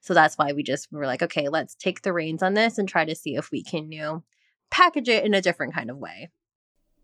So 0.00 0.14
that's 0.14 0.38
why 0.38 0.52
we 0.52 0.62
just 0.62 0.90
were 0.92 1.06
like, 1.06 1.22
okay, 1.22 1.48
let's 1.48 1.74
take 1.74 2.02
the 2.02 2.12
reins 2.12 2.42
on 2.42 2.54
this 2.54 2.78
and 2.78 2.88
try 2.88 3.04
to 3.04 3.16
see 3.16 3.34
if 3.34 3.50
we 3.50 3.62
can, 3.62 3.90
you 3.90 4.00
know, 4.00 4.22
package 4.70 5.08
it 5.08 5.24
in 5.24 5.34
a 5.34 5.42
different 5.42 5.74
kind 5.74 5.90
of 5.90 5.98
way. 5.98 6.30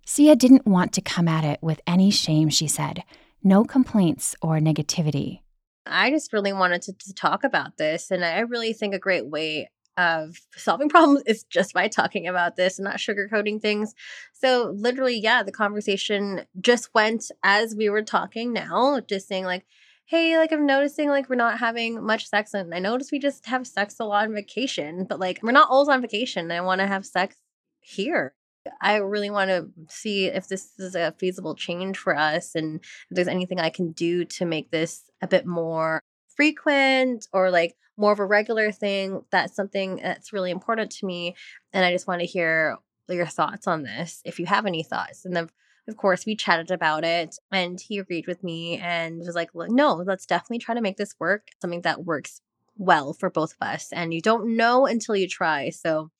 Sia 0.06 0.36
didn't 0.36 0.66
want 0.66 0.92
to 0.92 1.00
come 1.00 1.28
at 1.28 1.44
it 1.44 1.58
with 1.62 1.80
any 1.86 2.10
shame, 2.10 2.48
she 2.48 2.68
said. 2.68 3.02
No 3.42 3.64
complaints 3.64 4.36
or 4.40 4.58
negativity. 4.58 5.40
I 5.86 6.10
just 6.10 6.32
really 6.32 6.52
wanted 6.52 6.82
to, 6.82 6.92
to 6.92 7.14
talk 7.14 7.44
about 7.44 7.76
this. 7.76 8.10
And 8.10 8.24
I 8.24 8.40
really 8.40 8.72
think 8.72 8.94
a 8.94 8.98
great 8.98 9.26
way 9.26 9.68
of 9.96 10.36
solving 10.56 10.88
problems 10.90 11.22
is 11.26 11.44
just 11.44 11.72
by 11.74 11.88
talking 11.88 12.26
about 12.26 12.56
this 12.56 12.78
and 12.78 12.84
not 12.84 12.96
sugarcoating 12.96 13.60
things. 13.60 13.94
So, 14.32 14.72
literally, 14.76 15.18
yeah, 15.18 15.42
the 15.42 15.52
conversation 15.52 16.42
just 16.60 16.92
went 16.94 17.30
as 17.42 17.74
we 17.74 17.88
were 17.88 18.02
talking 18.02 18.52
now, 18.52 19.00
just 19.00 19.28
saying, 19.28 19.44
like, 19.44 19.64
hey, 20.06 20.36
like, 20.36 20.52
I'm 20.52 20.66
noticing 20.66 21.08
like 21.08 21.28
we're 21.28 21.36
not 21.36 21.58
having 21.58 22.04
much 22.04 22.26
sex. 22.26 22.52
And 22.54 22.74
I 22.74 22.78
notice 22.78 23.10
we 23.10 23.18
just 23.18 23.46
have 23.46 23.66
sex 23.66 23.96
a 24.00 24.04
lot 24.04 24.26
on 24.26 24.34
vacation, 24.34 25.06
but 25.08 25.18
like, 25.18 25.40
we're 25.42 25.52
not 25.52 25.70
always 25.70 25.88
on 25.88 26.02
vacation. 26.02 26.50
I 26.50 26.60
want 26.60 26.80
to 26.80 26.86
have 26.86 27.06
sex 27.06 27.36
here. 27.80 28.34
I 28.80 28.96
really 28.96 29.30
want 29.30 29.50
to 29.50 29.68
see 29.88 30.26
if 30.26 30.48
this 30.48 30.72
is 30.78 30.94
a 30.94 31.14
feasible 31.18 31.54
change 31.54 31.98
for 31.98 32.16
us 32.16 32.54
and 32.54 32.80
if 32.80 32.86
there's 33.10 33.28
anything 33.28 33.60
I 33.60 33.70
can 33.70 33.92
do 33.92 34.24
to 34.24 34.46
make 34.46 34.70
this 34.70 35.10
a 35.22 35.26
bit 35.26 35.46
more 35.46 36.00
frequent 36.36 37.28
or 37.32 37.50
like 37.50 37.76
more 37.96 38.12
of 38.12 38.18
a 38.18 38.26
regular 38.26 38.72
thing. 38.72 39.22
That's 39.30 39.54
something 39.54 39.96
that's 39.96 40.32
really 40.32 40.50
important 40.50 40.90
to 40.92 41.06
me. 41.06 41.36
And 41.72 41.84
I 41.84 41.92
just 41.92 42.06
want 42.06 42.20
to 42.20 42.26
hear 42.26 42.76
your 43.08 43.26
thoughts 43.26 43.66
on 43.66 43.82
this 43.82 44.20
if 44.24 44.38
you 44.38 44.46
have 44.46 44.66
any 44.66 44.82
thoughts. 44.82 45.24
And 45.24 45.36
then, 45.36 45.48
of 45.88 45.96
course, 45.96 46.24
we 46.26 46.34
chatted 46.34 46.70
about 46.70 47.04
it 47.04 47.36
and 47.52 47.80
he 47.80 47.98
agreed 47.98 48.26
with 48.26 48.42
me 48.42 48.78
and 48.78 49.18
was 49.18 49.34
like, 49.34 49.50
no, 49.54 49.94
let's 49.94 50.26
definitely 50.26 50.58
try 50.58 50.74
to 50.74 50.80
make 50.80 50.96
this 50.96 51.14
work, 51.20 51.48
something 51.60 51.82
that 51.82 52.04
works 52.04 52.40
well 52.76 53.12
for 53.12 53.30
both 53.30 53.52
of 53.52 53.68
us. 53.68 53.92
And 53.92 54.12
you 54.12 54.20
don't 54.20 54.56
know 54.56 54.86
until 54.86 55.14
you 55.14 55.28
try. 55.28 55.70
So, 55.70 56.10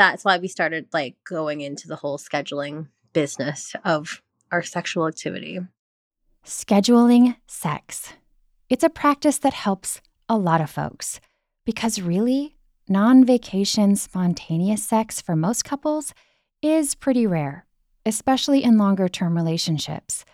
that's 0.00 0.24
why 0.24 0.38
we 0.38 0.48
started 0.48 0.86
like 0.94 1.14
going 1.28 1.60
into 1.60 1.86
the 1.86 1.96
whole 1.96 2.16
scheduling 2.16 2.86
business 3.12 3.74
of 3.84 4.22
our 4.50 4.62
sexual 4.62 5.06
activity. 5.06 5.60
Scheduling 6.42 7.36
sex. 7.46 8.14
It's 8.70 8.82
a 8.82 8.88
practice 8.88 9.36
that 9.38 9.52
helps 9.52 10.00
a 10.26 10.38
lot 10.38 10.62
of 10.62 10.70
folks 10.70 11.20
because 11.66 12.00
really, 12.00 12.56
non 12.88 13.26
vacation 13.26 13.94
spontaneous 13.94 14.82
sex 14.82 15.20
for 15.20 15.36
most 15.36 15.66
couples 15.66 16.14
is 16.62 16.94
pretty 16.94 17.26
rare, 17.26 17.66
especially 18.06 18.64
in 18.64 18.78
longer 18.78 19.06
term 19.06 19.36
relationships. 19.36 20.24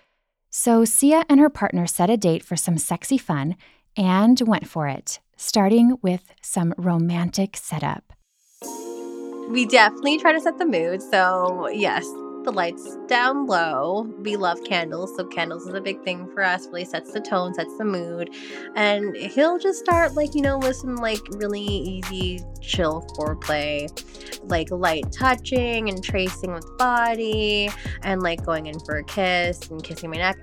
So 0.49 0.85
Sia 0.85 1.25
and 1.29 1.41
her 1.41 1.51
partner 1.51 1.89
set 1.89 2.09
a 2.09 2.17
date 2.17 2.45
for 2.45 2.55
some 2.55 2.79
sexy 2.79 3.19
fun 3.19 3.57
and 3.97 4.41
went 4.43 4.69
for 4.69 4.87
it, 4.87 5.19
starting 5.37 5.99
with 6.03 6.33
some 6.41 6.73
romantic 6.79 7.57
setup. 7.57 8.16
We 9.49 9.65
definitely 9.67 10.19
try 10.19 10.33
to 10.33 10.41
set 10.41 10.59
the 10.59 10.67
mood. 10.67 11.03
So, 11.03 11.69
yes, 11.69 12.05
the 12.47 12.53
lights 12.53 12.97
down 13.09 13.47
low. 13.47 14.03
We 14.21 14.37
love 14.37 14.63
candles, 14.65 15.15
so 15.17 15.25
candles 15.25 15.67
is 15.67 15.75
a 15.75 15.81
big 15.81 16.03
thing 16.03 16.29
for 16.29 16.43
us. 16.43 16.67
Really 16.69 16.85
sets 16.85 17.13
the 17.13 17.21
tone, 17.21 17.53
sets 17.55 17.77
the 17.77 17.85
mood. 17.85 18.31
And 18.75 19.17
he'll 19.17 19.59
just 19.59 19.81
start 19.81 20.15
like, 20.15 20.35
you 20.35 20.43
know, 20.43 20.59
with 20.59 20.77
some 20.77 20.97
like 20.97 21.21
really 21.33 21.61
easy 21.61 22.41
chill 22.61 23.07
foreplay, 23.17 23.91
like 24.49 24.71
light 24.71 25.11
touching 25.13 25.89
and 25.89 26.03
tracing 26.03 26.53
with 26.53 26.67
body 26.79 27.69
and 28.03 28.23
like 28.23 28.45
going 28.47 28.67
in 28.67 28.79
for 28.81 28.99
a 28.99 29.05
kiss 29.05 29.69
and 29.69 29.83
kissing 29.83 30.11
my 30.11 30.17
neck. 30.17 30.39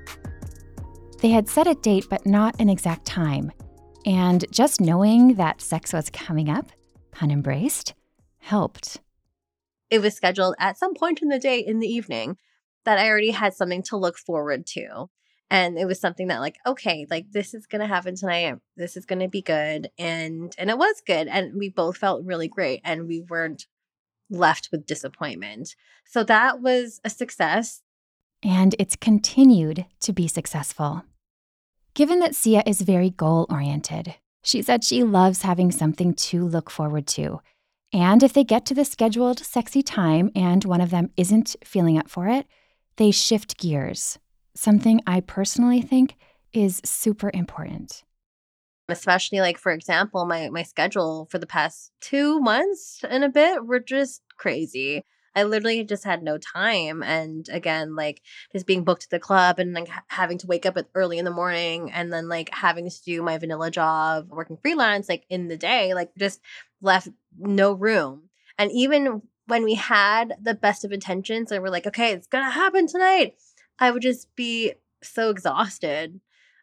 They 1.22 1.30
had 1.30 1.48
set 1.48 1.68
a 1.68 1.76
date 1.76 2.08
but 2.10 2.26
not 2.26 2.60
an 2.60 2.70
exact 2.70 3.06
time. 3.06 3.52
And 4.06 4.46
just 4.52 4.82
knowing 4.82 5.36
that 5.36 5.62
sex 5.62 5.94
was 5.94 6.10
coming 6.10 6.50
up, 6.50 6.70
pun 7.12 7.32
embraced, 7.32 7.94
helped 8.44 9.00
it 9.94 10.02
was 10.02 10.16
scheduled 10.16 10.56
at 10.58 10.76
some 10.76 10.96
point 10.96 11.22
in 11.22 11.28
the 11.28 11.38
day 11.38 11.60
in 11.60 11.78
the 11.78 11.88
evening 11.88 12.36
that 12.84 12.98
I 12.98 13.08
already 13.08 13.30
had 13.30 13.54
something 13.54 13.84
to 13.84 13.98
look 13.98 14.18
forward 14.18 14.66
to. 14.70 15.08
And 15.52 15.78
it 15.78 15.86
was 15.86 16.02
something 16.02 16.30
that 16.30 16.40
like, 16.40 16.58
okay, 16.66 17.06
like 17.12 17.28
this 17.32 17.54
is 17.54 17.68
gonna 17.68 17.86
happen 17.86 18.16
tonight. 18.16 18.56
This 18.76 18.98
is 18.98 19.06
gonna 19.06 19.30
be 19.30 19.44
good. 19.44 19.90
And 20.00 20.52
and 20.58 20.72
it 20.72 20.80
was 20.80 21.04
good. 21.06 21.28
And 21.28 21.54
we 21.60 21.70
both 21.70 21.98
felt 21.98 22.26
really 22.26 22.48
great 22.48 22.82
and 22.84 23.08
we 23.08 23.22
weren't 23.22 23.68
left 24.32 24.70
with 24.72 24.88
disappointment. 24.88 25.76
So 26.06 26.24
that 26.24 26.60
was 26.60 27.00
a 27.04 27.12
success. 27.12 27.84
And 28.42 28.76
it's 28.80 28.96
continued 28.96 29.86
to 30.00 30.12
be 30.12 30.28
successful. 30.28 31.04
Given 31.94 32.20
that 32.22 32.34
Sia 32.34 32.64
is 32.66 32.82
very 32.82 33.12
goal 33.12 33.46
oriented, 33.48 34.16
she 34.44 34.64
said 34.64 34.84
she 34.84 35.04
loves 35.04 35.44
having 35.44 35.72
something 35.72 36.16
to 36.16 36.44
look 36.48 36.72
forward 36.72 37.06
to 37.10 37.42
and 37.94 38.24
if 38.24 38.34
they 38.34 38.44
get 38.44 38.66
to 38.66 38.74
the 38.74 38.86
scheduled 38.86 39.40
sexy 39.40 39.84
time 39.84 40.32
and 40.36 40.66
one 40.66 40.82
of 40.82 40.90
them 40.90 41.12
isn't 41.16 41.56
feeling 41.64 41.98
up 41.98 42.10
for 42.10 42.28
it, 42.28 42.48
they 42.98 43.12
shift 43.12 43.58
gears, 43.58 44.20
something 44.56 45.02
I 45.08 45.22
personally 45.22 45.82
think 45.82 46.16
is 46.52 46.82
super 46.84 47.32
important. 47.34 48.04
Especially 48.90 49.40
like 49.40 49.58
for 49.58 49.72
example, 49.72 50.26
my 50.26 50.50
my 50.50 50.64
schedule 50.64 51.28
for 51.32 51.40
the 51.40 51.48
past 51.48 51.92
2 52.02 52.42
months 52.42 53.02
and 53.10 53.24
a 53.24 53.30
bit 53.30 53.66
were 53.66 53.80
just 53.80 54.22
crazy. 54.38 55.04
I 55.36 55.44
literally 55.44 55.84
just 55.84 56.04
had 56.04 56.24
no 56.24 56.38
time. 56.38 57.02
And 57.04 57.48
again, 57.50 57.96
like 57.96 58.22
just 58.52 58.68
being 58.68 58.84
booked 58.84 59.06
at 59.06 59.10
the 59.10 59.20
club 59.20 59.60
and 59.60 59.74
like 59.74 59.90
having 60.08 60.38
to 60.40 60.48
wake 60.48 60.66
up 60.66 60.78
at 60.78 60.88
early 60.94 61.18
in 61.18 61.26
the 61.26 61.32
morning 61.32 61.92
and 61.92 62.14
then 62.14 62.30
like 62.30 62.50
having 62.54 62.90
to 62.90 63.04
do 63.04 63.22
my 63.24 63.38
vanilla 63.38 63.72
job, 63.72 64.30
working 64.30 64.58
freelance 64.58 65.10
like 65.10 65.26
in 65.30 65.48
the 65.48 65.58
day, 65.58 65.94
like 65.94 66.12
just 66.18 66.40
left 66.82 67.10
no 67.38 67.74
room. 67.74 68.30
And 68.58 68.72
even 68.72 69.24
when 69.48 69.64
we 69.64 69.74
had 69.74 70.36
the 70.42 70.54
best 70.54 70.86
of 70.86 70.92
intentions 70.92 71.52
and 71.52 71.62
we're 71.62 71.70
like, 71.70 71.88
okay, 71.88 72.12
it's 72.12 72.28
gonna 72.28 72.52
happen 72.52 72.88
tonight, 72.88 73.36
I 73.80 73.92
would 73.92 74.02
just 74.02 74.34
be 74.36 74.74
so 75.02 75.30
exhausted. 75.30 76.20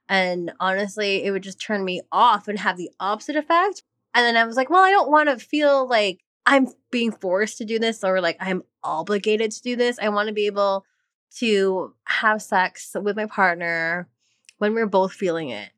And 0.09 0.53
honestly, 0.59 1.25
it 1.25 1.31
would 1.31 1.43
just 1.43 1.61
turn 1.61 1.85
me 1.85 2.03
off 2.11 2.49
and 2.49 2.59
have 2.59 2.77
the 2.77 2.91
opposite 2.99 3.37
effect. 3.37 3.83
And 4.15 4.25
then 4.25 4.37
I 4.37 4.45
was 4.45 4.57
like, 4.57 4.71
well, 4.71 4.83
I 4.83 4.91
don't 4.91 5.11
want 5.11 5.29
to 5.29 5.39
feel 5.39 5.89
like 5.89 6.21
I'm 6.47 6.69
being 6.91 7.13
forced 7.13 7.59
to 7.59 7.65
do 7.65 7.79
this 7.79 8.03
or 8.03 8.21
like 8.21 8.37
I'm 8.41 8.63
obligated 8.83 9.51
to 9.53 9.63
do 9.63 9.77
this. 9.77 9.99
I 9.99 10.09
want 10.09 10.29
to 10.29 10.35
be 10.35 10.47
able 10.47 10.85
to 11.37 11.95
have 12.05 12.43
sex 12.43 12.97
with 13.01 13.17
my 13.17 13.27
partner 13.27 14.09
when 14.59 14.75
we're 14.75 14.87
both 14.87 15.13
feeling 15.13 15.51
it. 15.51 15.71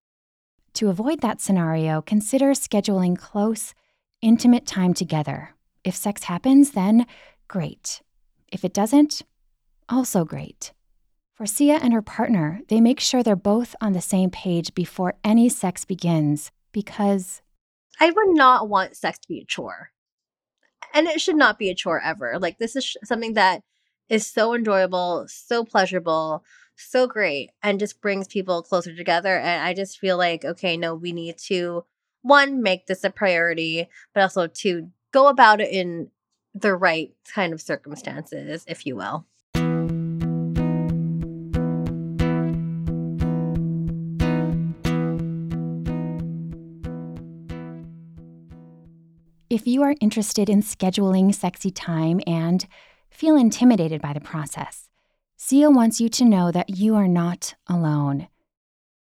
To 0.74 0.88
avoid 0.88 1.20
that 1.20 1.40
scenario, 1.40 2.00
consider 2.00 2.52
scheduling 2.52 3.18
close, 3.18 3.74
intimate 4.22 4.66
time 4.66 4.94
together. 4.94 5.54
If 5.84 5.94
sex 5.94 6.24
happens, 6.24 6.70
then 6.70 7.06
great. 7.48 8.00
If 8.50 8.64
it 8.64 8.72
doesn't, 8.72 9.22
also 9.88 10.24
great. 10.24 10.72
For 11.34 11.44
Sia 11.44 11.78
and 11.82 11.92
her 11.92 12.02
partner, 12.02 12.60
they 12.68 12.80
make 12.80 13.00
sure 13.00 13.22
they're 13.22 13.36
both 13.36 13.74
on 13.80 13.92
the 13.92 14.00
same 14.00 14.30
page 14.30 14.74
before 14.74 15.14
any 15.24 15.48
sex 15.48 15.84
begins 15.84 16.50
because 16.72 17.42
I 18.00 18.10
would 18.10 18.34
not 18.34 18.68
want 18.68 18.96
sex 18.96 19.18
to 19.18 19.28
be 19.28 19.40
a 19.40 19.44
chore 19.44 19.90
and 20.94 21.06
it 21.06 21.20
should 21.20 21.36
not 21.36 21.58
be 21.58 21.70
a 21.70 21.74
chore 21.74 22.00
ever. 22.00 22.38
Like 22.38 22.58
this 22.58 22.76
is 22.76 22.84
sh- 22.84 22.96
something 23.04 23.34
that 23.34 23.62
is 24.08 24.26
so 24.26 24.54
enjoyable, 24.54 25.26
so 25.28 25.64
pleasurable, 25.64 26.44
so 26.76 27.06
great, 27.06 27.50
and 27.62 27.78
just 27.78 28.00
brings 28.00 28.28
people 28.28 28.62
closer 28.62 28.94
together. 28.94 29.38
And 29.38 29.62
I 29.62 29.74
just 29.74 29.98
feel 29.98 30.16
like, 30.18 30.44
okay, 30.44 30.76
no, 30.76 30.94
we 30.94 31.12
need 31.12 31.38
to 31.46 31.84
one 32.22 32.62
make 32.62 32.86
this 32.86 33.04
a 33.04 33.10
priority, 33.10 33.88
but 34.14 34.22
also 34.22 34.46
to 34.46 34.90
go 35.12 35.28
about 35.28 35.60
it 35.60 35.72
in 35.72 36.10
the 36.54 36.74
right 36.74 37.12
kind 37.34 37.52
of 37.52 37.60
circumstances, 37.60 38.64
if 38.68 38.86
you 38.86 38.96
will. 38.96 39.26
If 49.52 49.66
you 49.66 49.82
are 49.82 49.94
interested 50.00 50.48
in 50.48 50.62
scheduling 50.62 51.34
sexy 51.34 51.70
time 51.70 52.22
and 52.26 52.66
feel 53.10 53.36
intimidated 53.36 54.00
by 54.00 54.14
the 54.14 54.20
process, 54.20 54.88
Sia 55.36 55.68
wants 55.68 56.00
you 56.00 56.08
to 56.08 56.24
know 56.24 56.50
that 56.50 56.70
you 56.70 56.94
are 56.94 57.06
not 57.06 57.52
alone. 57.68 58.28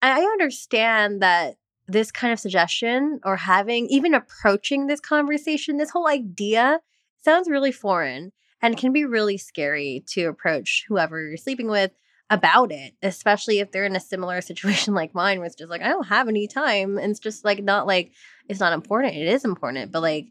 I 0.04 0.22
understand 0.22 1.24
that 1.24 1.56
this 1.88 2.12
kind 2.12 2.32
of 2.32 2.40
suggestion 2.40 3.22
or 3.24 3.38
having, 3.38 3.88
even 3.88 4.14
approaching 4.14 4.86
this 4.86 5.00
conversation, 5.00 5.78
this 5.78 5.90
whole 5.90 6.08
idea 6.08 6.80
sounds 7.24 7.50
really 7.50 7.72
foreign 7.72 8.32
and 8.62 8.78
can 8.78 8.94
be 8.94 9.04
really 9.04 9.40
scary 9.40 10.04
to 10.10 10.26
approach 10.26 10.86
whoever 10.88 11.28
you're 11.28 11.38
sleeping 11.38 11.70
with 11.70 11.90
about 12.30 12.72
it, 12.72 12.94
especially 13.04 13.60
if 13.60 13.72
they're 13.72 13.86
in 13.86 13.96
a 13.96 14.00
similar 14.00 14.42
situation 14.42 14.94
like 14.94 15.14
mine, 15.14 15.40
where 15.40 15.48
it's 15.48 15.56
just 15.56 15.70
like, 15.70 15.82
I 15.82 15.90
don't 15.90 16.08
have 16.08 16.28
any 16.28 16.48
time. 16.48 16.98
And 16.98 17.12
it's 17.12 17.20
just 17.20 17.46
like, 17.46 17.64
not 17.64 17.88
like 17.88 18.12
it's 18.50 18.60
not 18.60 18.74
important. 18.74 19.16
It 19.16 19.28
is 19.28 19.46
important, 19.46 19.92
but 19.92 20.02
like 20.02 20.28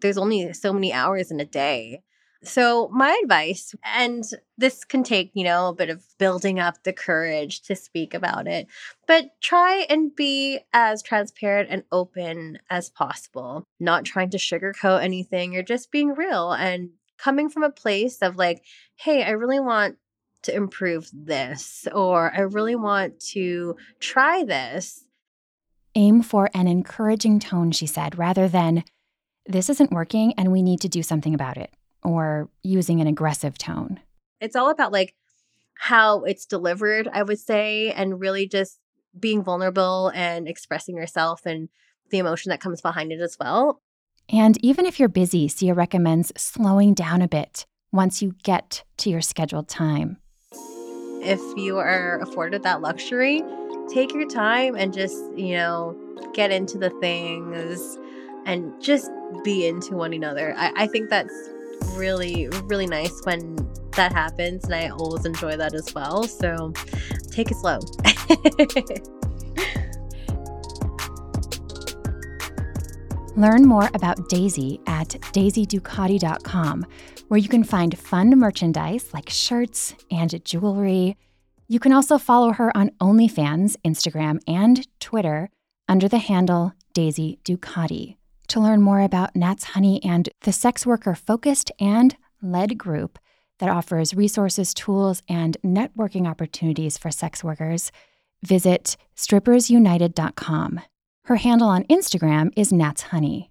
there's 0.00 0.18
only 0.18 0.52
so 0.52 0.72
many 0.72 0.92
hours 0.92 1.30
in 1.30 1.40
a 1.40 1.44
day. 1.44 2.02
So, 2.44 2.88
my 2.92 3.18
advice, 3.24 3.74
and 3.82 4.22
this 4.56 4.84
can 4.84 5.02
take, 5.02 5.32
you 5.34 5.42
know, 5.42 5.68
a 5.68 5.74
bit 5.74 5.90
of 5.90 6.04
building 6.18 6.60
up 6.60 6.84
the 6.84 6.92
courage 6.92 7.62
to 7.62 7.74
speak 7.74 8.14
about 8.14 8.46
it, 8.46 8.68
but 9.08 9.30
try 9.42 9.86
and 9.90 10.14
be 10.14 10.60
as 10.72 11.02
transparent 11.02 11.68
and 11.68 11.82
open 11.90 12.58
as 12.70 12.90
possible, 12.90 13.64
not 13.80 14.04
trying 14.04 14.30
to 14.30 14.38
sugarcoat 14.38 15.02
anything. 15.02 15.52
You're 15.52 15.64
just 15.64 15.90
being 15.90 16.14
real 16.14 16.52
and 16.52 16.90
coming 17.18 17.48
from 17.48 17.64
a 17.64 17.70
place 17.70 18.18
of 18.22 18.36
like, 18.36 18.62
hey, 18.94 19.24
I 19.24 19.30
really 19.30 19.58
want 19.58 19.96
to 20.42 20.54
improve 20.54 21.10
this, 21.12 21.86
or 21.92 22.32
I 22.34 22.40
really 22.40 22.76
want 22.76 23.20
to 23.32 23.76
try 24.00 24.44
this. 24.44 25.04
Aim 25.94 26.22
for 26.22 26.50
an 26.54 26.68
encouraging 26.68 27.40
tone, 27.40 27.72
she 27.72 27.86
said, 27.86 28.18
rather 28.18 28.48
than, 28.48 28.84
this 29.46 29.70
isn't 29.70 29.90
working 29.90 30.34
and 30.36 30.52
we 30.52 30.62
need 30.62 30.80
to 30.82 30.88
do 30.88 31.02
something 31.02 31.34
about 31.34 31.56
it, 31.56 31.72
or 32.04 32.48
using 32.62 33.00
an 33.00 33.06
aggressive 33.06 33.58
tone. 33.58 33.98
It's 34.40 34.54
all 34.54 34.70
about 34.70 34.92
like 34.92 35.14
how 35.74 36.24
it's 36.24 36.46
delivered, 36.46 37.08
I 37.12 37.22
would 37.22 37.38
say, 37.38 37.90
and 37.92 38.20
really 38.20 38.46
just 38.46 38.78
being 39.18 39.42
vulnerable 39.42 40.12
and 40.14 40.46
expressing 40.46 40.96
yourself 40.96 41.46
and 41.46 41.68
the 42.10 42.18
emotion 42.18 42.50
that 42.50 42.60
comes 42.60 42.80
behind 42.80 43.10
it 43.10 43.20
as 43.20 43.36
well. 43.40 43.80
And 44.28 44.62
even 44.62 44.84
if 44.84 45.00
you're 45.00 45.08
busy, 45.08 45.48
Sia 45.48 45.74
recommends 45.74 46.32
slowing 46.36 46.94
down 46.94 47.22
a 47.22 47.28
bit 47.28 47.66
once 47.90 48.20
you 48.20 48.34
get 48.42 48.84
to 48.98 49.10
your 49.10 49.22
scheduled 49.22 49.68
time. 49.68 50.18
If 51.20 51.40
you 51.56 51.78
are 51.78 52.20
afforded 52.20 52.62
that 52.62 52.80
luxury, 52.80 53.42
take 53.92 54.12
your 54.12 54.28
time 54.28 54.74
and 54.74 54.92
just, 54.92 55.16
you 55.36 55.56
know, 55.56 55.96
get 56.34 56.50
into 56.50 56.78
the 56.78 56.90
things 57.00 57.98
and 58.46 58.72
just 58.80 59.10
be 59.44 59.66
into 59.66 59.94
one 59.94 60.12
another. 60.12 60.54
I, 60.56 60.72
I 60.76 60.86
think 60.86 61.10
that's 61.10 61.34
really, 61.94 62.48
really 62.64 62.86
nice 62.86 63.20
when 63.24 63.56
that 63.96 64.12
happens. 64.12 64.64
And 64.64 64.74
I 64.74 64.88
always 64.88 65.24
enjoy 65.24 65.56
that 65.56 65.74
as 65.74 65.94
well. 65.94 66.24
So 66.24 66.72
take 67.30 67.50
it 67.50 67.56
slow. 67.56 67.78
Learn 73.36 73.68
more 73.68 73.88
about 73.94 74.28
Daisy 74.28 74.80
at 74.88 75.10
daisyducati.com, 75.10 76.86
where 77.28 77.38
you 77.38 77.48
can 77.48 77.62
find 77.62 77.96
fun 77.96 78.30
merchandise 78.30 79.14
like 79.14 79.30
shirts 79.30 79.94
and 80.10 80.44
jewelry. 80.44 81.16
You 81.68 81.78
can 81.78 81.92
also 81.92 82.18
follow 82.18 82.52
her 82.52 82.74
on 82.76 82.90
OnlyFans, 83.00 83.76
Instagram, 83.84 84.40
and 84.46 84.86
Twitter 84.98 85.50
under 85.88 86.08
the 86.08 86.18
handle 86.18 86.72
Daisy 86.94 87.38
Ducati. 87.44 88.16
To 88.48 88.60
learn 88.60 88.80
more 88.80 89.00
about 89.00 89.36
Nat's 89.36 89.64
Honey 89.64 90.02
and 90.02 90.28
the 90.42 90.52
sex 90.52 90.86
worker 90.86 91.14
focused 91.14 91.70
and 91.78 92.16
led 92.42 92.78
group 92.78 93.18
that 93.58 93.68
offers 93.68 94.14
resources, 94.14 94.72
tools, 94.72 95.22
and 95.28 95.56
networking 95.64 96.26
opportunities 96.26 96.96
for 96.96 97.10
sex 97.10 97.44
workers, 97.44 97.92
visit 98.42 98.96
strippersunited.com. 99.16 100.80
Her 101.24 101.36
handle 101.36 101.68
on 101.68 101.84
Instagram 101.84 102.52
is 102.56 102.72
Nat's 102.72 103.02
Honey. 103.02 103.50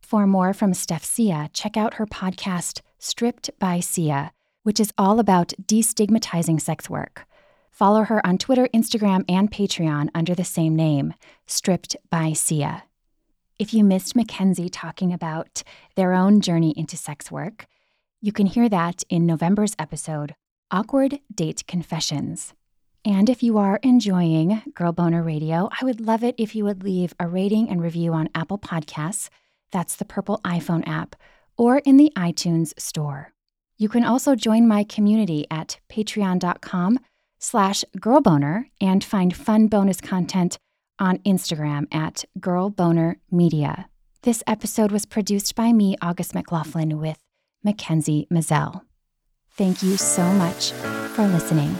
For 0.00 0.26
more 0.26 0.52
from 0.52 0.74
Steph 0.74 1.04
Sia, 1.04 1.48
check 1.52 1.76
out 1.76 1.94
her 1.94 2.06
podcast, 2.06 2.80
Stripped 3.06 3.50
by 3.58 3.80
Sia, 3.80 4.32
which 4.62 4.80
is 4.80 4.90
all 4.96 5.20
about 5.20 5.52
destigmatizing 5.62 6.58
sex 6.58 6.88
work. 6.88 7.26
Follow 7.70 8.04
her 8.04 8.26
on 8.26 8.38
Twitter, 8.38 8.66
Instagram, 8.72 9.26
and 9.28 9.50
Patreon 9.50 10.08
under 10.14 10.34
the 10.34 10.42
same 10.42 10.74
name, 10.74 11.12
Stripped 11.46 11.96
by 12.08 12.32
Sia. 12.32 12.84
If 13.58 13.74
you 13.74 13.84
missed 13.84 14.14
Makenzie 14.14 14.70
talking 14.72 15.12
about 15.12 15.62
their 15.96 16.14
own 16.14 16.40
journey 16.40 16.72
into 16.78 16.96
sex 16.96 17.30
work, 17.30 17.66
you 18.22 18.32
can 18.32 18.46
hear 18.46 18.70
that 18.70 19.02
in 19.10 19.26
November's 19.26 19.76
episode, 19.78 20.34
Awkward 20.70 21.20
Date 21.30 21.66
Confessions. 21.66 22.54
And 23.04 23.28
if 23.28 23.42
you 23.42 23.58
are 23.58 23.80
enjoying 23.82 24.62
Girl 24.74 24.92
Boner 24.92 25.22
Radio, 25.22 25.68
I 25.78 25.84
would 25.84 26.00
love 26.00 26.24
it 26.24 26.36
if 26.38 26.56
you 26.56 26.64
would 26.64 26.82
leave 26.82 27.12
a 27.20 27.28
rating 27.28 27.68
and 27.68 27.82
review 27.82 28.14
on 28.14 28.30
Apple 28.34 28.58
Podcasts, 28.58 29.28
that's 29.70 29.94
the 29.94 30.06
purple 30.06 30.40
iPhone 30.42 30.88
app, 30.88 31.16
or 31.56 31.78
in 31.78 31.96
the 31.96 32.12
iTunes 32.16 32.78
store. 32.78 33.32
You 33.76 33.88
can 33.88 34.04
also 34.04 34.34
join 34.34 34.68
my 34.68 34.84
community 34.84 35.46
at 35.50 35.78
patreon.com 35.90 36.98
slash 37.38 37.84
girlboner 37.98 38.66
and 38.80 39.02
find 39.02 39.34
fun 39.34 39.66
bonus 39.66 40.00
content 40.00 40.58
on 40.98 41.18
Instagram 41.18 41.92
at 41.92 42.24
girlbonermedia. 42.38 43.86
This 44.22 44.42
episode 44.46 44.92
was 44.92 45.04
produced 45.04 45.54
by 45.54 45.72
me, 45.72 45.96
August 46.00 46.34
McLaughlin, 46.34 46.98
with 46.98 47.18
Makenzie 47.66 48.26
Mizelle. 48.28 48.82
Thank 49.50 49.82
you 49.82 49.96
so 49.96 50.24
much 50.32 50.72
for 51.14 51.26
listening. 51.26 51.76